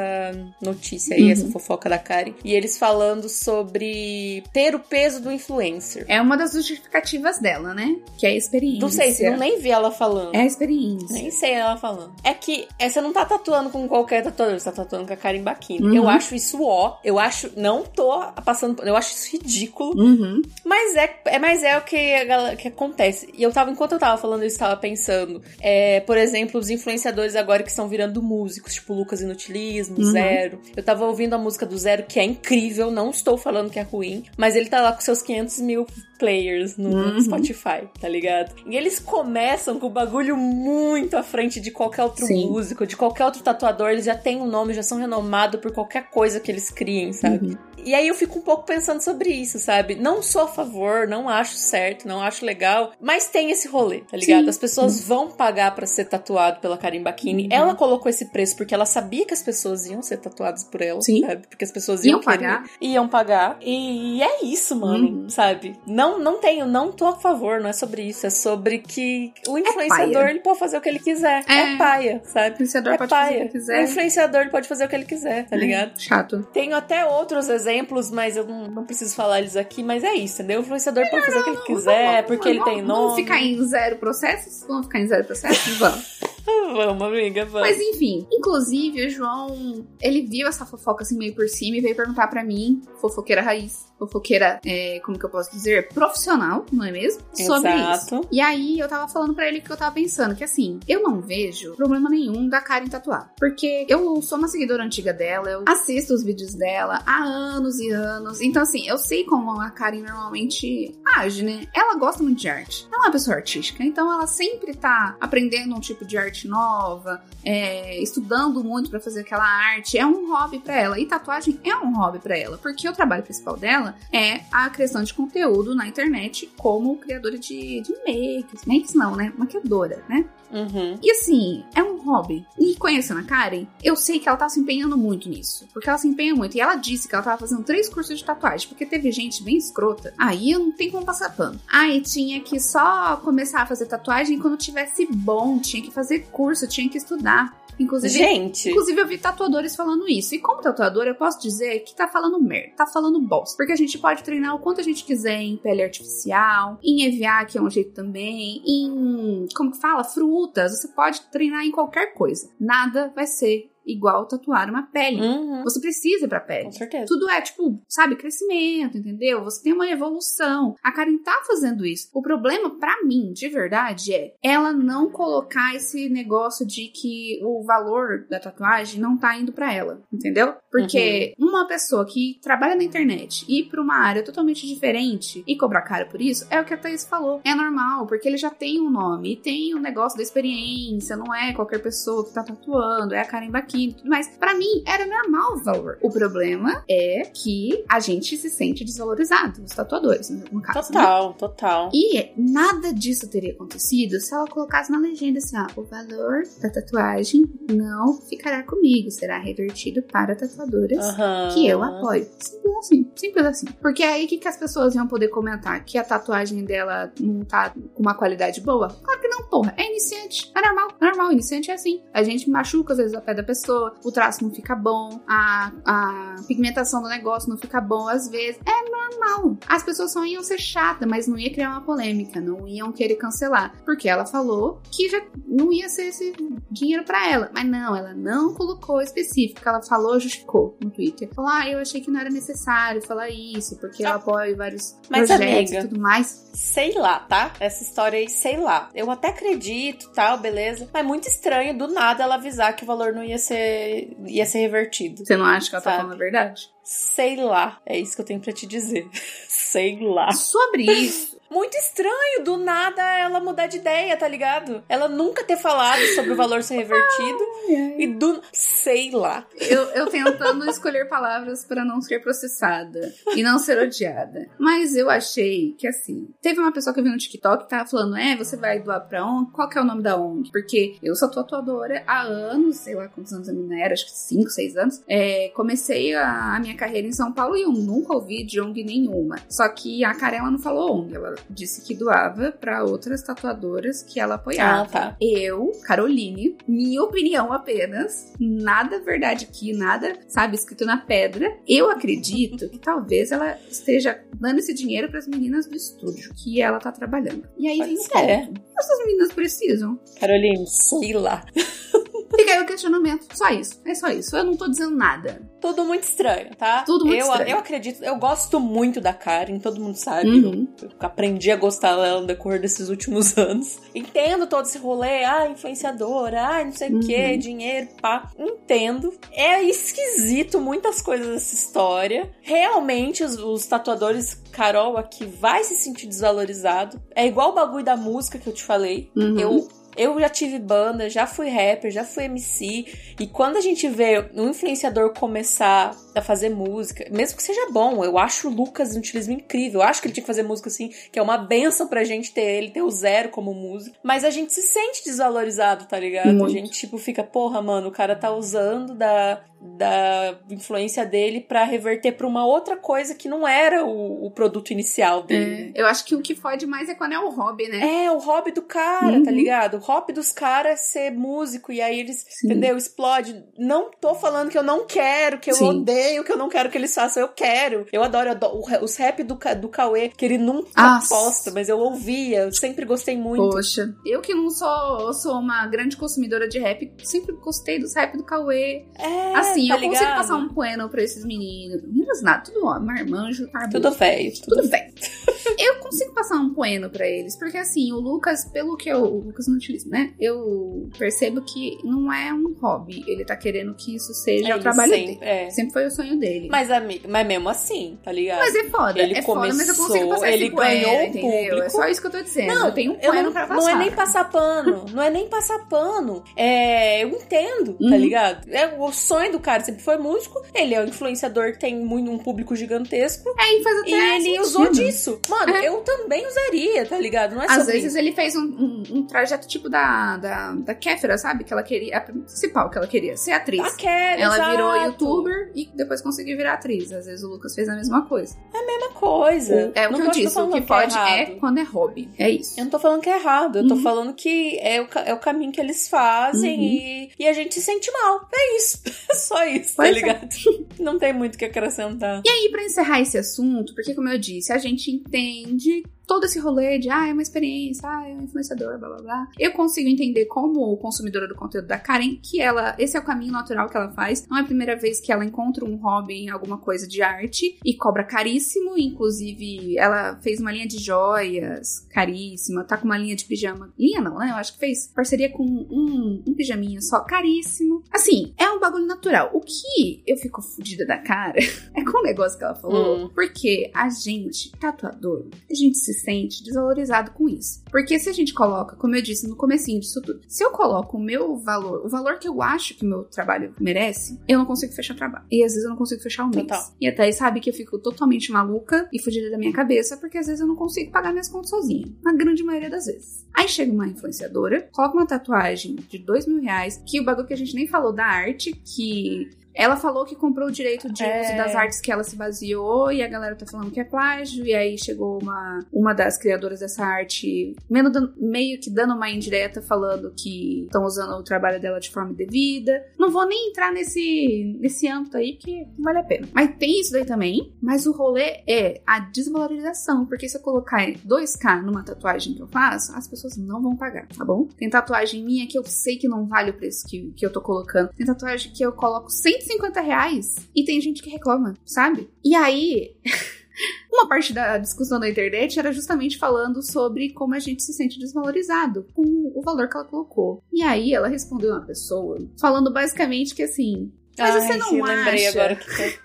[0.61, 1.31] notícia aí, Uhum.
[1.31, 2.33] essa fofoca da Karen.
[2.43, 6.05] E eles falando sobre ter o peso do influencer.
[6.07, 7.95] É uma das justificativas dela, né?
[8.17, 8.81] Que é a experiência.
[8.81, 10.35] Não sei, se não nem vi ela falando.
[10.35, 11.07] É a experiência.
[11.13, 12.13] Nem sei ela falando.
[12.23, 15.17] É que é, você não tá tatuando com qualquer tatuador, você tá tatuando com a
[15.17, 15.85] Karen Bakini.
[15.87, 15.95] Uhum.
[15.95, 16.97] Eu acho isso ó.
[17.03, 17.51] Eu acho.
[17.55, 18.81] Não tô passando.
[18.83, 19.93] Eu acho isso ridículo.
[19.99, 20.41] Uhum.
[20.65, 23.29] Mas é, é, mas é o que, galera- que acontece.
[23.33, 25.41] E eu tava, enquanto eu tava falando isso, tava pensando.
[25.61, 30.11] É, por exemplo, os influenciadores agora que estão virando músicos, tipo Lucas Inutilismo, Uhum.
[30.11, 30.59] Zero.
[30.75, 33.83] Eu tava ouvindo a música do Zero, que é incrível, não estou falando que é
[33.83, 35.87] ruim, mas ele tá lá com seus 500 mil
[36.19, 37.19] players no Uhum.
[37.21, 38.53] Spotify, tá ligado?
[38.65, 42.49] E eles começam com o bagulho muito à frente de qualquer outro Sim.
[42.49, 46.09] músico, de qualquer outro tatuador, eles já têm um nome, já são renomados por qualquer
[46.09, 47.47] coisa que eles criem, sabe?
[47.47, 47.57] Uhum.
[47.85, 49.95] E aí eu fico um pouco pensando sobre isso, sabe?
[49.95, 54.17] Não sou a favor, não acho certo, não acho legal, mas tem esse rolê, tá
[54.17, 54.43] ligado?
[54.43, 54.49] Sim.
[54.49, 57.43] As pessoas vão pagar pra ser tatuado pela Karim Bakini.
[57.43, 57.49] Uhum.
[57.51, 61.01] Ela colocou esse preço porque ela sabia que as pessoas iam ser tatuadas por ela,
[61.01, 61.21] Sim.
[61.25, 61.47] sabe?
[61.47, 62.63] Porque as pessoas iam, Iam pagar.
[62.81, 63.57] Iam pagar.
[63.61, 65.29] E é isso, mano, Uhum.
[65.29, 65.75] sabe?
[65.85, 68.25] Não, não tenho, não tô a favor, não é sobre isso.
[68.25, 70.29] É sobre que o influenciador, paia.
[70.29, 71.43] ele pode fazer o que ele quiser.
[71.47, 71.77] É, É.
[71.77, 72.53] paia, O sabe?
[72.53, 73.41] influenciador É pode fazer o paia.
[73.41, 73.83] que O quiser.
[73.83, 75.99] influenciador ele pode fazer o que ele quiser, tá ligado?
[75.99, 76.47] Chato.
[76.53, 77.72] Tenho até outros exemplos,
[78.11, 80.59] mas eu não, não preciso falar eles aqui, mas é isso, entendeu?
[80.59, 83.21] O influenciador pode fazer o que ele quiser, Vamos- porque ele vamos- tem Vamos nome.
[83.23, 84.65] ficar em zero processos?
[84.67, 85.77] Vamos ficar em zero processos?
[85.77, 86.19] Vamos.
[86.45, 87.69] Vamos, amiga, vamos.
[87.69, 91.95] Mas enfim, inclusive o João, ele viu essa fofoca assim meio por cima e veio
[91.95, 96.91] perguntar pra mim, fofoqueira raiz, fofoqueira, é, como que eu posso dizer, profissional, não é
[96.91, 97.21] mesmo?
[97.33, 98.15] Sobre Exato.
[98.15, 98.27] isso.
[98.31, 101.21] E aí eu tava falando pra ele que eu tava pensando que assim, eu não
[101.21, 106.13] vejo problema nenhum da Karen tatuar, porque eu sou uma seguidora antiga dela, eu assisto
[106.13, 110.99] os vídeos dela há anos e anos, então assim, eu sei como a Karen normalmente
[111.15, 111.67] age, né?
[111.73, 115.75] Ela gosta muito de arte, ela é uma pessoa artística, então ela sempre tá aprendendo
[115.75, 119.97] um tipo de arte nova, é, estudando muito pra fazer aquela arte.
[119.97, 120.99] É um hobby pra ela.
[120.99, 122.57] E tatuagem é um hobby pra ela.
[122.57, 127.81] Porque o trabalho principal dela é a criação de conteúdo na internet como criadora de,
[127.81, 128.65] de makes.
[128.65, 129.33] Makes não, né?
[129.37, 130.25] Maquiadora, né?
[130.53, 130.97] Uhum.
[131.01, 132.45] E assim, é um hobby.
[132.59, 135.67] E conhecendo a Karen, eu sei que ela tá se empenhando muito nisso.
[135.73, 136.55] Porque ela se empenha muito.
[136.55, 138.67] E ela disse que ela tava fazendo três cursos de tatuagem.
[138.67, 140.13] Porque teve gente bem escrota.
[140.17, 141.59] Aí eu não tenho como passar pano.
[141.67, 145.59] Aí tinha que só começar a fazer tatuagem quando tivesse bom.
[145.59, 147.62] Tinha que fazer curso, tinha que estudar.
[147.79, 150.35] Inclusive, Gente, Inclusive, eu vi tatuadores falando isso.
[150.35, 153.55] E como tatuador, eu posso dizer que tá falando merda, tá falando bosta.
[153.57, 157.45] Porque a gente pode treinar o quanto a gente quiser em pele artificial, em EVA,
[157.45, 159.47] que é um jeito também, em.
[159.55, 160.03] Como que fala?
[160.03, 160.71] Frutas.
[160.71, 162.49] Você pode treinar em qualquer coisa.
[162.59, 165.21] Nada vai ser igual tatuar uma pele.
[165.21, 165.63] Uhum.
[165.63, 166.65] Você precisa ir pra pele.
[166.65, 167.05] Com certeza.
[167.07, 169.43] Tudo é, tipo, sabe, crescimento, entendeu?
[169.43, 170.75] Você tem uma evolução.
[170.83, 172.09] A Karen tá fazendo isso.
[172.13, 177.63] O problema, pra mim, de verdade, é ela não colocar esse negócio de que o
[177.63, 180.53] valor da tatuagem não tá indo pra ela, entendeu?
[180.71, 185.81] Porque uma pessoa que trabalha na internet ir pra uma área totalmente diferente e cobrar
[185.81, 187.41] caro por isso, é o que a Thaís falou.
[187.43, 191.15] É normal, porque ele já tem um nome e tem o um negócio da experiência,
[191.15, 194.27] não é qualquer pessoa que tá tatuando, é a Karen Baquini e tudo mais.
[194.37, 195.97] Pra mim, era normal o valor.
[196.01, 200.91] O problema é que a gente se sente desvalorizado, os tatuadores, no caso.
[200.93, 200.99] né?
[200.99, 201.89] Total, total.
[201.93, 206.69] E nada disso teria acontecido se ela colocasse na legenda assim: ó, o valor da
[206.69, 211.49] tatuagem não ficará comigo, será revertido para tatuadoras Aham.
[211.53, 212.25] que eu apoio.
[212.39, 213.65] Simples assim, simples assim.
[213.81, 215.83] Porque aí o que, que as pessoas iam poder comentar?
[215.83, 218.89] Que a tatuagem dela não tá com uma qualidade boa?
[219.03, 219.19] Claro
[219.53, 219.73] porra.
[219.77, 220.51] É iniciante.
[220.55, 221.31] É normal, é normal.
[221.31, 222.01] Iniciante é assim.
[222.11, 225.71] A gente machuca às vezes a pé da pessoa, o traço não fica bom, a,
[225.85, 228.59] a pigmentação do negócio não fica bom às vezes.
[228.65, 229.57] É normal.
[229.67, 233.15] As pessoas só iam ser chatas, mas não ia criar uma polêmica, não iam querer
[233.15, 233.73] cancelar.
[233.85, 236.33] Porque ela falou que já não ia ser esse
[236.71, 237.51] dinheiro pra ela.
[237.53, 239.61] Mas não, ela não colocou específico.
[239.67, 241.29] Ela falou, justificou no Twitter.
[241.33, 244.97] Falou, ah, eu achei que não era necessário falar isso, porque eu Ah, apoio vários
[245.09, 246.49] mas, projetos amiga, e tudo mais.
[246.53, 247.53] Sei lá, tá?
[247.59, 248.89] Essa história aí, sei lá.
[248.93, 250.89] Eu até acredito, tal, beleza.
[250.91, 254.45] Mas é muito estranho do nada ela avisar que o valor não ia ser ia
[254.45, 255.25] ser revertido.
[255.25, 256.03] Você não acha que ela tá Sabe.
[256.03, 256.69] falando a verdade?
[256.83, 257.79] Sei lá.
[257.85, 259.07] É isso que eu tenho pra te dizer.
[259.47, 260.31] sei lá.
[260.31, 264.83] Sobre isso, Muito estranho, do nada ela mudar de ideia, tá ligado?
[264.89, 267.39] Ela nunca ter falado sobre o valor ser revertido
[267.95, 268.41] e do.
[268.51, 269.45] Sei lá.
[269.59, 274.49] eu, eu tentando escolher palavras para não ser processada e não ser odiada.
[274.57, 277.87] Mas eu achei que assim, teve uma pessoa que eu vi no TikTok que tava
[277.87, 279.51] falando: é, você vai doar pra ONG?
[279.51, 280.49] Qual que é o nome da ONG?
[280.51, 284.11] Porque eu sou tatuadora há anos, sei lá quantos anos a menina era, acho que
[284.11, 285.03] 5, 6 anos.
[285.07, 288.83] É, comecei a, a minha carreira em São Paulo e eu nunca ouvi de ONG
[288.83, 289.35] nenhuma.
[289.47, 294.03] Só que a Karen ela não falou ONG, ela disse que doava pra outras tatuadoras
[294.03, 294.81] que ela apoiava.
[294.81, 295.17] Ah, tá.
[295.21, 301.57] Eu, Caroline, minha opinião apenas, nada verdade aqui, nada, sabe, escrito na pedra.
[301.67, 306.61] Eu acredito que talvez ela esteja dando esse dinheiro para as meninas do estúdio que
[306.61, 307.47] ela tá trabalhando.
[307.57, 308.11] E aí Pode vem o ser.
[308.47, 308.61] ponto.
[308.77, 309.99] Essas meninas precisam.
[310.19, 311.45] Caroline, sei lá.
[312.35, 313.25] Fica aí o questionamento.
[313.33, 313.81] Só isso.
[313.85, 314.35] É só isso.
[314.35, 315.41] Eu não tô dizendo nada.
[315.61, 316.83] Tudo muito estranho, tá?
[316.83, 317.49] Tudo muito eu, estranho.
[317.51, 320.29] Eu acredito, eu gosto muito da Karen, todo mundo sabe.
[320.29, 320.67] Uhum.
[320.81, 323.79] Eu, eu aprendi a gostar dela no decorrer desses últimos anos.
[323.95, 326.99] Entendo todo esse rolê, ah, influenciadora, ah, não sei o Uhum.
[326.99, 328.29] que, dinheiro, pá.
[328.37, 329.13] Entendo.
[329.31, 332.29] É esquisito muitas coisas dessa história.
[332.41, 337.01] Realmente, os, os tatuadores, Carol aqui, vai se sentir desvalorizado.
[337.15, 339.09] É igual o bagulho da música que eu te falei.
[339.15, 339.39] Uhum.
[339.39, 342.85] Eu eu já tive banda, já fui rapper, já fui MC.
[343.19, 348.03] E quando a gente vê um influenciador começar a fazer música, mesmo que seja bom,
[348.03, 349.81] eu acho o Lucas um utilismo incrível.
[349.81, 352.31] Eu acho que ele tinha que fazer música assim, que é uma benção pra gente
[352.33, 353.95] ter ele, ter o zero como músico.
[354.03, 356.29] Mas a gente se sente desvalorizado, tá ligado?
[356.29, 356.51] A Muito.
[356.51, 359.41] gente, tipo, fica, porra, mano, o cara tá usando da,
[359.77, 364.71] da influência dele pra reverter pra uma outra coisa que não era o, o produto
[364.71, 365.71] inicial dele.
[365.75, 368.05] É, eu acho que o que fode mais é quando é o hobby, né?
[368.05, 369.23] É, o hobby do cara, Uhum.
[369.23, 369.75] tá ligado?
[369.77, 372.47] O hobby dos caras é ser músico e aí eles, Sim.
[372.47, 372.77] entendeu?
[372.77, 373.43] Explode.
[373.57, 375.69] Não tô falando que eu não quero, que eu Sim.
[375.69, 377.21] odeio, que eu não quero que eles façam.
[377.23, 377.85] Eu quero.
[377.91, 381.09] Eu adoro, eu adoro os rap do, do Cauê, que ele nunca Nossa.
[381.15, 383.49] posta, mas eu ouvia, eu sempre gostei muito.
[383.49, 388.17] Poxa, eu que não sou, sou uma grande consumidora de rap, sempre gostei dos rap
[388.17, 388.85] do Cauê.
[388.97, 390.17] É, assim, tá eu consigo ligado?
[390.17, 391.81] passar um pano pra esses meninos.
[391.83, 393.81] Meninos nada, tudo ó, marmanjo, arbusto.
[393.81, 394.33] Tudo feio.
[394.47, 394.93] Tudo bem.
[395.59, 399.03] eu consigo passar um poeno pra eles, porque assim, o Lucas, pelo que eu.
[399.03, 400.13] O Lucas não utiliza, né?
[400.19, 403.03] Eu percebo que não é um hobby.
[403.07, 405.19] Ele tá querendo que isso seja o trabalho sempre, dele.
[405.21, 405.49] é.
[405.49, 406.47] Sempre foi o sonho dele.
[406.49, 408.39] Mas, amigo, mas mesmo assim, tá ligado?
[408.39, 411.29] Mas é foda, Ele é foda, mas eu consigo começou, passar ele ganhou o entendeu?
[411.31, 411.69] É público.
[411.71, 412.47] só isso que eu tô dizendo.
[412.53, 413.61] Não, eu tenho um poeno não, pra passar.
[413.61, 416.23] não é nem passar pano, não é nem passar pano.
[416.35, 417.97] É, eu entendo, tá Uhum.
[417.97, 418.47] ligado?
[418.49, 420.41] É o sonho do cara sempre foi músico.
[420.53, 423.93] Ele é um influenciador que tem muito um público gigantesco É, e faz até e
[424.15, 424.41] ele sentido.
[424.41, 425.19] usou disso.
[425.29, 425.67] Mano, É.
[425.67, 427.35] eu também usaria, tá ligado?
[427.35, 431.17] Não é Às vezes ele fez um, um- um trajeto tipo da, da, da Kéfera,
[431.17, 431.43] sabe?
[431.43, 433.61] Que ela queria, a principal que ela queria, ser atriz.
[433.61, 434.51] Ah, quero, ela exato.
[434.51, 436.91] virou youtuber e depois conseguiu virar atriz.
[436.91, 438.35] Às vezes o Lucas fez a mesma coisa.
[438.65, 439.71] mesma coisa.
[439.75, 441.37] É o Não que eu disse, o falando que é pode é errado.
[441.39, 442.09] quando é hobby.
[442.17, 442.57] É isso.
[442.59, 443.81] Eu não tô falando que é errado, eu tô Uhum.
[443.83, 446.63] falando que é o, é o caminho que eles fazem Uhum.
[446.63, 448.27] e, e a gente se sente mal.
[448.33, 448.81] É isso.
[449.33, 449.99] É só isso, tá Pois é.
[449.99, 450.29] ligado?
[450.79, 452.21] Não tem muito o que acrescentar.
[452.25, 456.37] E aí, pra encerrar esse assunto, porque como eu disse, a gente entende todo esse
[456.37, 459.27] rolê de, ah, é uma experiência, ah, é um influenciador, blá blá blá.
[459.39, 463.31] Eu consigo entender como consumidora do conteúdo da Karen que ela, esse é o caminho
[463.31, 464.27] natural que ela faz.
[464.27, 467.57] Não é a primeira vez que ela encontra um hobby em alguma coisa de arte
[467.65, 473.15] e cobra caríssimo, inclusive ela fez uma linha de joias caríssima, tá com uma linha
[473.15, 473.73] de pijama.
[473.77, 474.29] Linha não, né?
[474.29, 477.81] Eu acho que fez parceria com um, um pijaminha só, caríssimo.
[477.91, 479.31] Assim, é um bagulho natural.
[479.33, 481.39] O que eu fico fodida da cara
[481.73, 483.09] é com o negócio que ela falou, hum.
[483.15, 487.63] porque a gente, tatuador, a gente se sente desvalorizado com isso.
[487.71, 490.97] Porque se a gente coloca, como eu disse no comecinho disso tudo, se eu coloco
[490.97, 494.45] o meu valor, o valor que eu acho que o meu trabalho merece, eu não
[494.45, 495.25] consigo fechar o trabalho.
[495.31, 496.47] E às vezes eu não consigo fechar o mês.
[496.47, 496.73] Total.
[496.79, 500.17] E até aí sabe que eu fico totalmente maluca e fugida da minha cabeça, porque
[500.17, 501.87] às vezes eu não consigo pagar minhas contas sozinha.
[502.03, 503.25] Na grande maioria das vezes.
[503.33, 507.33] Aí chega uma influenciadora, coloca uma tatuagem de dois mil reais, que o bagulho que
[507.33, 511.21] a gente nem falou da arte, que ela falou que comprou o direito de é...
[511.21, 514.45] uso das artes que ela se baseou e a galera tá falando que é plágio.
[514.45, 520.13] E aí chegou uma, uma das criadoras dessa arte meio que dando uma indireta falando
[520.15, 522.83] que estão usando o trabalho dela de forma devida.
[522.97, 526.27] Não vou nem entrar nesse, nesse âmbito aí porque não vale a pena.
[526.33, 527.53] Mas tem isso daí também.
[527.61, 530.05] Mas o rolê é a desvalorização.
[530.05, 534.07] Porque se eu colocar 2K numa tatuagem que eu faço, as pessoas não vão pagar,
[534.07, 534.47] tá bom?
[534.57, 537.41] Tem tatuagem minha que eu sei que não vale o preço que, que eu tô
[537.41, 537.89] colocando.
[537.89, 540.35] Tem tatuagem que eu coloco 100 150 reais.
[540.55, 542.09] E tem gente que reclama, sabe?
[542.23, 542.95] E aí.
[543.91, 547.99] Uma parte da discussão da internet era justamente falando sobre como a gente se sente
[547.99, 549.03] desvalorizado com
[549.35, 550.43] o valor que ela colocou.
[550.51, 553.91] E aí ela respondeu uma pessoa falando basicamente que assim.
[554.17, 555.29] Mas Ai, você não sim, acha.
[555.29, 555.69] Agora que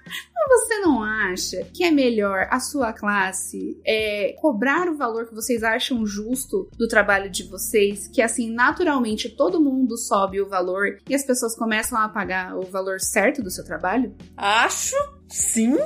[0.48, 5.34] Mas você não acha que é melhor a sua classe é, cobrar o valor que
[5.34, 8.08] vocês acham justo do trabalho de vocês?
[8.08, 12.62] Que assim, naturalmente todo mundo sobe o valor e as pessoas começam a pagar o
[12.62, 14.14] valor certo do seu trabalho?
[14.36, 14.96] Acho
[15.28, 15.76] sim.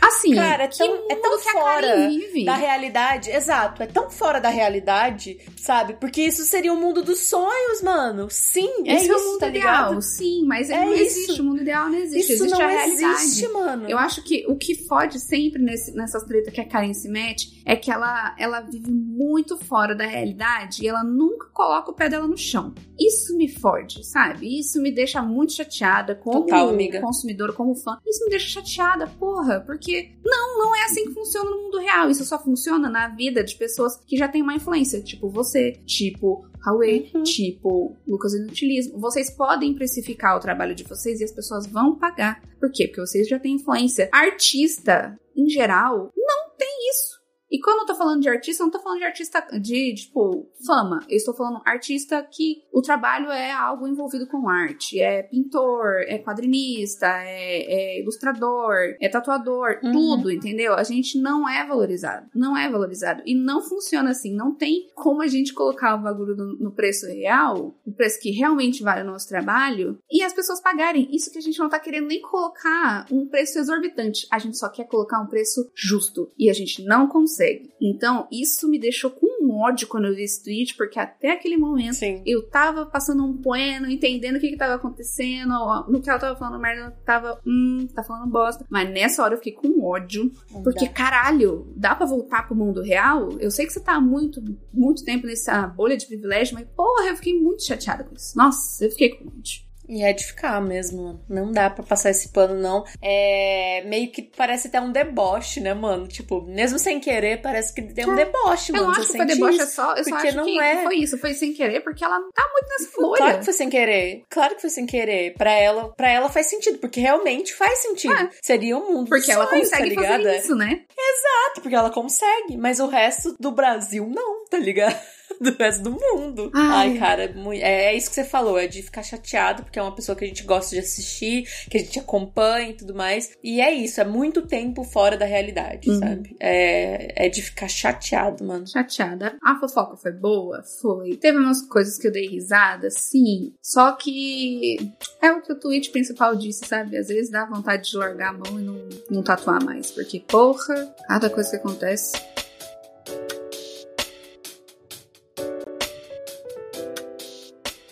[0.00, 2.10] Assim, cara, é tão, é tão fora
[2.44, 3.30] da realidade.
[3.30, 5.94] Exato, é tão fora da realidade, sabe?
[5.94, 8.28] Porque isso seria o um mundo dos sonhos, mano.
[8.30, 9.88] Sim, é isso, é o mundo tá ideal.
[9.88, 10.02] Ligado?
[10.02, 11.02] Sim, mas é não isso.
[11.02, 11.40] existe.
[11.42, 12.32] O mundo ideal não existe.
[12.32, 13.14] Isso existe não a realidade.
[13.14, 13.88] Existe, mano.
[13.88, 17.62] Eu acho que o que fode sempre nesse, nessas tretas que a Karen se mete
[17.66, 22.08] é que ela, ela vive muito fora da realidade e ela nunca coloca o pé
[22.08, 22.72] dela no chão.
[22.98, 24.58] Isso me fode, sabe?
[24.58, 27.98] Isso me deixa muito chateada como Total, consumidor, como fã.
[28.06, 32.10] Isso me deixa chateada, porra, porque não, não é assim que funciona no mundo real.
[32.10, 36.46] Isso só funciona na vida de pessoas que já têm uma influência, tipo você, tipo
[36.64, 37.22] Huawei, uhum.
[37.22, 38.98] tipo Lucas Inutilismo.
[38.98, 42.42] Vocês podem precificar o trabalho de vocês e as pessoas vão pagar.
[42.58, 42.86] Por quê?
[42.86, 44.08] Porque vocês já têm influência.
[44.12, 47.17] Artista, em geral, não tem isso.
[47.50, 50.46] E quando eu tô falando de artista, eu não tô falando de artista de, tipo,
[50.66, 51.00] fama.
[51.08, 55.00] Eu estou falando artista que o trabalho é algo envolvido com arte.
[55.00, 59.92] É pintor, é quadrinista, é, é ilustrador, é tatuador, uhum.
[59.92, 60.74] tudo, entendeu?
[60.74, 62.26] A gente não é valorizado.
[62.34, 63.22] Não é valorizado.
[63.24, 64.34] E não funciona assim.
[64.34, 68.30] Não tem como a gente colocar o bagulho no, no preço real, o preço que
[68.30, 71.08] realmente vale o nosso trabalho, e as pessoas pagarem.
[71.10, 74.26] Isso que a gente não tá querendo nem colocar um preço exorbitante.
[74.30, 76.30] A gente só quer colocar um preço justo.
[76.38, 77.72] E a gente não consegue consegue.
[77.80, 81.56] Então, isso me deixou com um ódio quando eu vi esse tweet, porque até aquele
[81.56, 82.22] momento Sim.
[82.26, 85.54] eu tava passando um poema, entendendo o que que tava acontecendo,
[85.88, 88.66] no que ela tava falando merda, eu tava, hum, tá falando bosta.
[88.68, 90.30] Mas nessa hora eu fiquei com ódio,
[90.64, 90.92] porque dá.
[90.92, 93.30] caralho, dá para voltar pro mundo real?
[93.38, 97.08] Eu sei que você tá há muito, muito tempo nessa bolha de privilégio, mas porra,
[97.08, 98.36] eu fiquei muito chateada com isso.
[98.36, 99.67] Nossa, eu fiquei com ódio.
[99.88, 101.20] E é de ficar mesmo.
[101.28, 102.84] Não dá para passar esse pano, não.
[103.02, 106.06] É meio que parece até um deboche, né, mano?
[106.06, 108.24] Tipo, mesmo sem querer, parece que tem um é.
[108.24, 108.84] deboche, mano.
[108.84, 109.94] Eu acho que foi deboche, é só.
[109.94, 110.82] Eu só acho não que é.
[110.82, 111.18] foi isso.
[111.18, 113.16] Foi sem querer, porque ela não tá muito nessa bolha.
[113.16, 114.24] Claro que foi sem querer.
[114.28, 115.34] Claro que foi sem querer.
[115.34, 118.14] Pra ela, pra ela faz sentido, porque realmente faz sentido.
[118.14, 118.30] É.
[118.42, 120.84] Seria um mundo Porque ela sonhos, consegue tá fazer isso, né?
[120.98, 122.56] Exato, porque ela consegue.
[122.58, 124.98] Mas o resto do Brasil não, tá ligado?
[125.40, 126.50] do resto do mundo.
[126.54, 129.82] Ai, Ai cara, é, é, isso que você falou, é de ficar chateado, porque é
[129.82, 133.30] uma pessoa que a gente gosta de assistir, que a gente acompanha e tudo mais.
[133.42, 135.98] E é isso, é muito tempo fora da realidade, uhum.
[135.98, 136.36] sabe?
[136.40, 138.66] É, é de ficar chateado, mano.
[138.66, 139.36] Chateada.
[139.42, 140.62] A fofoca foi boa?
[140.80, 141.16] Foi.
[141.16, 143.54] Teve umas coisas que eu dei risada, sim.
[143.62, 144.76] Só que
[145.22, 146.96] é o que o tweet principal disse, sabe?
[146.96, 149.90] Às vezes dá vontade de largar a mão e não, não tatuar mais.
[149.90, 152.12] Porque, porra, cada coisa que acontece.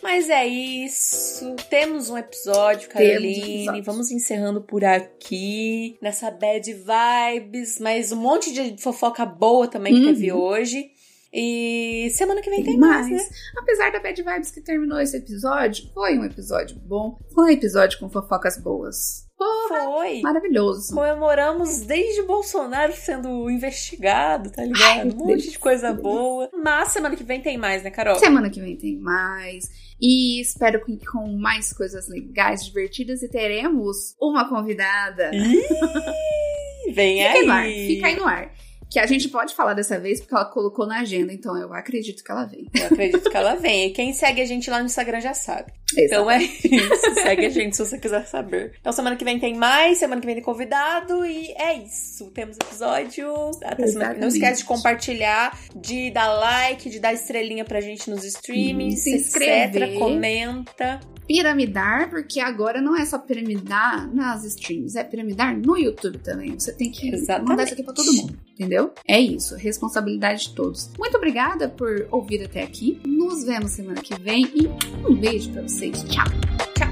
[0.06, 1.56] Mas é isso.
[1.68, 3.80] Temos um episódio, Caroline.
[3.80, 5.98] Um Vamos encerrando por aqui.
[6.00, 7.80] Nessa bad vibes.
[7.80, 10.38] Mas um monte de fofoca boa também que teve uhum.
[10.38, 10.92] hoje.
[11.32, 13.36] E semana que vem tem, tem mais, mais, né?
[13.58, 17.18] Apesar da bad vibes que terminou esse episódio, foi um episódio bom.
[17.34, 19.26] Foi um episódio com fofocas boas.
[19.36, 20.20] Porra, Foi.
[20.22, 20.94] maravilhoso.
[20.94, 25.00] Comemoramos desde Bolsonaro sendo investigado, tá ligado?
[25.00, 25.52] Ai, um monte Deus.
[25.52, 26.48] de coisa boa.
[26.54, 28.18] Mas semana que vem tem mais, né, Carol?
[28.18, 29.68] Semana que vem tem mais.
[30.00, 33.22] E espero que com mais coisas legais, divertidas.
[33.22, 35.30] E teremos uma convidada.
[35.34, 37.64] Ih, vem Fica aí no ar.
[37.64, 38.52] Fica aí no ar.
[38.90, 42.22] Que a gente pode falar dessa vez porque ela colocou na agenda, então eu acredito
[42.22, 42.66] que ela vem.
[42.72, 43.88] Eu acredito que ela vem.
[43.88, 45.72] E quem segue a gente lá no Instagram já sabe.
[45.96, 47.14] Então é isso.
[47.14, 48.74] Segue a gente se você quiser saber.
[48.80, 52.30] Então semana que vem tem mais, semana que vem tem convidado e é isso.
[52.30, 53.32] Temos episódio.
[53.64, 54.20] Até semana que vem.
[54.20, 54.34] Não Exatamente.
[54.34, 59.26] esquece de compartilhar, de dar like, de dar estrelinha pra gente nos streams, Se etc.
[59.26, 59.98] inscrever.
[59.98, 61.00] Comenta.
[61.26, 66.56] Piramidar, porque agora não é só piramidar nas streams, é piramidar no YouTube também.
[66.56, 67.48] Você tem que Exatamente.
[67.48, 68.75] mandar isso aqui pra todo mundo, entendeu?
[69.06, 70.90] É isso, responsabilidade de todos.
[70.98, 73.00] Muito obrigada por ouvir até aqui.
[73.04, 74.68] Nos vemos semana que vem e
[75.08, 76.02] um beijo pra vocês.
[76.04, 76.85] Tchau!